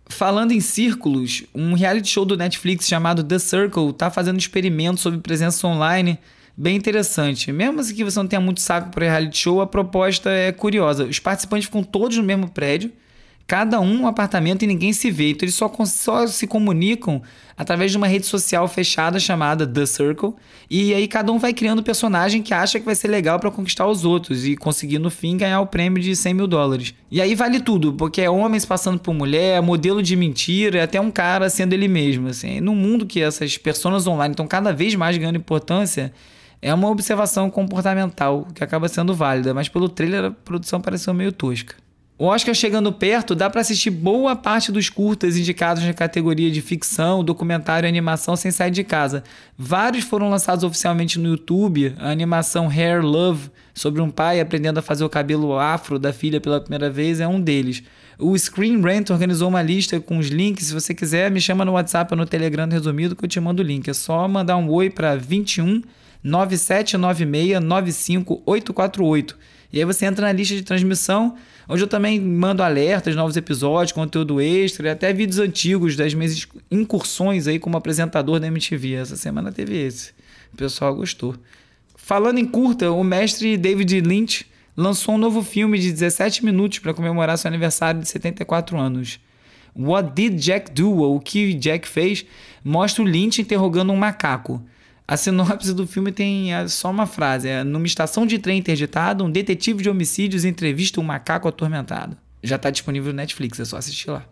Falando 0.09 0.53
em 0.53 0.61
círculos, 0.61 1.43
um 1.53 1.73
reality 1.73 2.09
show 2.09 2.23
do 2.23 2.37
Netflix 2.37 2.87
chamado 2.87 3.23
The 3.23 3.39
Circle 3.39 3.89
está 3.89 4.09
fazendo 4.09 4.39
experimentos 4.39 5.01
sobre 5.01 5.19
presença 5.19 5.67
online 5.67 6.17
bem 6.55 6.75
interessante. 6.75 7.51
Mesmo 7.51 7.79
assim 7.79 7.93
que 7.93 8.03
você 8.03 8.17
não 8.17 8.27
tenha 8.27 8.39
muito 8.39 8.61
saco 8.61 8.89
para 8.89 9.05
reality 9.05 9.37
show, 9.37 9.61
a 9.61 9.67
proposta 9.67 10.29
é 10.29 10.51
curiosa. 10.51 11.05
Os 11.05 11.19
participantes 11.19 11.65
ficam 11.65 11.83
todos 11.83 12.17
no 12.17 12.23
mesmo 12.23 12.49
prédio, 12.49 12.91
cada 13.47 13.79
um 13.79 14.01
um 14.01 14.07
apartamento 14.07 14.63
e 14.63 14.67
ninguém 14.67 14.91
se 14.91 15.09
vê. 15.09 15.29
Então 15.29 15.45
eles 15.45 15.55
só, 15.55 15.71
só 15.85 16.27
se 16.27 16.45
comunicam 16.45 17.21
através 17.55 17.89
de 17.91 17.97
uma 17.97 18.05
rede 18.05 18.25
social 18.25 18.67
fechada 18.67 19.19
chamada 19.19 19.65
The 19.65 19.85
Circle. 19.85 20.33
E 20.69 20.93
aí 20.93 21.07
cada 21.07 21.31
um 21.31 21.39
vai 21.39 21.53
criando 21.53 21.79
um 21.79 21.83
personagem 21.83 22.43
que 22.43 22.53
acha 22.53 22.77
que 22.77 22.85
vai 22.85 22.93
ser 22.93 23.07
legal 23.07 23.39
para 23.39 23.49
conquistar 23.49 23.87
os 23.87 24.03
outros 24.03 24.45
e 24.45 24.57
conseguir 24.57 24.99
no 24.99 25.09
fim 25.09 25.37
ganhar 25.37 25.61
o 25.61 25.65
prêmio 25.65 26.03
de 26.03 26.13
100 26.13 26.33
mil 26.33 26.45
dólares. 26.45 26.93
E 27.09 27.21
aí 27.21 27.33
vale 27.33 27.61
tudo, 27.61 27.93
porque 27.93 28.21
é 28.21 28.29
homens 28.29 28.65
passando 28.65 28.99
por 28.99 29.13
mulher, 29.13 29.61
modelo 29.61 30.03
de 30.03 30.15
mentira, 30.17 30.79
é 30.79 30.83
até 30.83 30.99
um 30.99 31.09
cara 31.09 31.49
sendo 31.49 31.71
ele 31.71 31.87
mesmo. 31.87 32.27
Assim. 32.27 32.59
No 32.59 32.75
mundo 32.75 33.05
que 33.05 33.21
essas 33.21 33.57
pessoas 33.57 34.05
online 34.05 34.33
estão 34.33 34.45
cada 34.45 34.73
vez 34.73 34.93
mais 34.93 35.17
ganhando 35.17 35.37
importância, 35.37 36.11
é 36.61 36.73
uma 36.73 36.89
observação 36.89 37.49
comportamental 37.49 38.45
que 38.53 38.61
acaba 38.61 38.89
sendo 38.89 39.13
válida, 39.13 39.53
mas 39.53 39.69
pelo 39.69 39.87
trailer 39.87 40.25
a 40.25 40.31
produção 40.31 40.81
pareceu 40.81 41.13
meio 41.13 41.31
tosca. 41.31 41.86
O 42.19 42.25
Oscar 42.25 42.55
chegando 42.55 42.91
perto, 42.91 43.35
dá 43.35 43.47
para 43.47 43.61
assistir 43.61 43.91
boa 43.91 44.35
parte 44.35 44.71
dos 44.71 44.89
curtas 44.89 45.37
indicados 45.37 45.83
na 45.83 45.93
categoria 45.93 46.49
de 46.49 46.61
ficção, 46.63 47.23
documentário 47.23 47.85
e 47.85 47.89
animação 47.89 48.35
sem 48.35 48.49
sair 48.49 48.71
de 48.71 48.83
casa. 48.83 49.23
Vários 49.55 50.03
foram 50.03 50.27
lançados 50.27 50.63
oficialmente 50.63 51.19
no 51.19 51.29
YouTube. 51.29 51.93
A 51.99 52.09
animação 52.09 52.71
Hair 52.71 53.05
Love, 53.05 53.51
sobre 53.71 54.01
um 54.01 54.09
pai 54.09 54.39
aprendendo 54.39 54.79
a 54.79 54.81
fazer 54.81 55.03
o 55.03 55.09
cabelo 55.09 55.59
afro 55.59 55.99
da 55.99 56.11
filha 56.11 56.41
pela 56.41 56.59
primeira 56.59 56.89
vez, 56.89 57.19
é 57.19 57.27
um 57.27 57.39
deles. 57.39 57.83
O 58.17 58.35
Screen 58.35 58.81
Rant 58.81 59.11
organizou 59.11 59.47
uma 59.47 59.61
lista 59.61 59.99
com 59.99 60.17
os 60.17 60.29
links. 60.29 60.65
Se 60.65 60.73
você 60.73 60.95
quiser, 60.95 61.29
me 61.29 61.39
chama 61.39 61.63
no 61.63 61.73
WhatsApp 61.73 62.11
ou 62.11 62.17
no 62.17 62.25
Telegram 62.25 62.67
resumido 62.67 63.15
que 63.15 63.25
eu 63.25 63.29
te 63.29 63.39
mando 63.39 63.61
o 63.61 63.65
link. 63.65 63.87
É 63.87 63.93
só 63.93 64.27
mandar 64.27 64.57
um 64.57 64.71
oi 64.71 64.89
para 64.89 65.15
21 65.15 65.83
9796 66.23 67.61
95848 67.61 69.37
E 69.71 69.79
aí 69.79 69.85
você 69.85 70.05
entra 70.05 70.25
na 70.25 70.31
lista 70.31 70.55
de 70.55 70.61
transmissão, 70.61 71.35
onde 71.67 71.83
eu 71.83 71.87
também 71.87 72.19
mando 72.19 72.63
alertas, 72.63 73.15
novos 73.15 73.35
episódios, 73.35 73.91
conteúdo 73.91 74.39
extra 74.39 74.91
até 74.91 75.11
vídeos 75.11 75.39
antigos 75.39 75.95
das 75.95 76.13
minhas 76.13 76.47
incursões 76.71 77.47
aí 77.47 77.59
como 77.59 77.77
apresentador 77.77 78.39
da 78.39 78.47
MTV. 78.47 78.93
Essa 78.93 79.17
semana 79.17 79.51
teve 79.51 79.77
esse. 79.77 80.11
O 80.53 80.57
pessoal 80.57 80.95
gostou. 80.95 81.35
Falando 81.95 82.37
em 82.37 82.45
curta, 82.45 82.89
o 82.91 83.03
mestre 83.03 83.57
David 83.57 83.99
Lynch 83.99 84.45
lançou 84.75 85.15
um 85.15 85.17
novo 85.17 85.43
filme 85.43 85.77
de 85.77 85.91
17 85.91 86.45
minutos 86.45 86.79
para 86.79 86.93
comemorar 86.93 87.37
seu 87.37 87.49
aniversário 87.49 87.99
de 87.99 88.07
74 88.07 88.77
anos. 88.77 89.19
What 89.75 90.11
Did 90.15 90.39
Jack 90.39 90.71
Do? 90.71 91.01
O 91.01 91.19
que 91.19 91.53
Jack 91.53 91.87
fez? 91.87 92.25
Mostra 92.63 93.03
o 93.03 93.05
Lynch 93.05 93.41
interrogando 93.41 93.91
um 93.91 93.97
macaco. 93.97 94.63
A 95.07 95.15
sinopse 95.15 95.73
do 95.73 95.87
filme 95.87 96.11
tem 96.11 96.53
é, 96.53 96.67
só 96.67 96.91
uma 96.91 97.05
frase: 97.05 97.47
é, 97.47 97.63
numa 97.63 97.85
estação 97.85 98.25
de 98.25 98.39
trem 98.39 98.59
interditada, 98.59 99.23
um 99.23 99.31
detetive 99.31 99.81
de 99.81 99.89
homicídios 99.89 100.43
entrevista 100.43 100.99
um 100.99 101.03
macaco 101.03 101.47
atormentado. 101.47 102.17
Já 102.43 102.57
está 102.57 102.69
disponível 102.69 103.13
no 103.13 103.15
Netflix, 103.15 103.57
é 103.59 103.65
só 103.65 103.77
assistir 103.77 104.11
lá. 104.11 104.25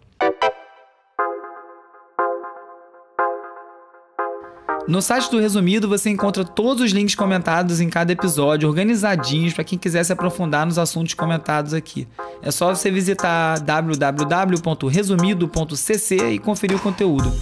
No 4.88 5.02
site 5.02 5.32
do 5.32 5.40
Resumido 5.40 5.88
você 5.88 6.12
encontra 6.12 6.46
todos 6.46 6.84
os 6.84 6.92
links 6.92 7.16
comentados 7.16 7.82
em 7.82 7.90
cada 7.90 8.12
episódio, 8.12 8.70
organizadinhos 8.70 9.52
para 9.54 9.64
quem 9.64 9.80
quiser 9.80 10.04
se 10.04 10.14
aprofundar 10.14 10.64
nos 10.66 10.78
assuntos 10.78 11.16
comentados 11.16 11.74
aqui. 11.74 12.08
É 12.44 12.52
só 12.52 12.76
você 12.76 12.92
visitar 12.92 13.60
www.resumido.cc 13.62 16.16
e 16.34 16.38
conferir 16.38 16.78
o 16.78 16.80
conteúdo. 16.80 17.34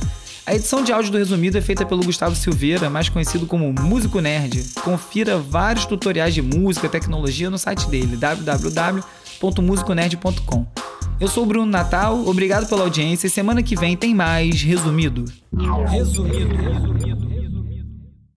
A 0.45 0.53
edição 0.53 0.83
de 0.83 0.91
áudio 0.91 1.09
do 1.09 1.17
Resumido 1.17 1.57
é 1.57 1.61
feita 1.61 1.85
pelo 1.85 2.03
Gustavo 2.03 2.35
Silveira, 2.35 2.89
mais 2.89 3.07
conhecido 3.07 3.45
como 3.45 3.71
Músico 3.71 4.19
Nerd. 4.19 4.61
Confira 4.83 5.37
vários 5.37 5.85
tutoriais 5.85 6.33
de 6.33 6.41
música 6.41 6.87
e 6.87 6.89
tecnologia 6.89 7.49
no 7.49 7.57
site 7.57 7.89
dele, 7.89 8.17
www.musiconerd.com. 8.17 10.67
Eu 11.17 11.29
sou 11.29 11.43
o 11.43 11.45
Bruno 11.45 11.71
Natal, 11.71 12.27
obrigado 12.27 12.67
pela 12.67 12.83
audiência 12.83 13.27
e 13.27 13.29
semana 13.29 13.63
que 13.63 13.77
vem 13.77 13.95
tem 13.95 14.13
mais 14.13 14.61
Resumido. 14.61 15.23
Resumido. 15.89 16.57
Resumido. 16.57 17.42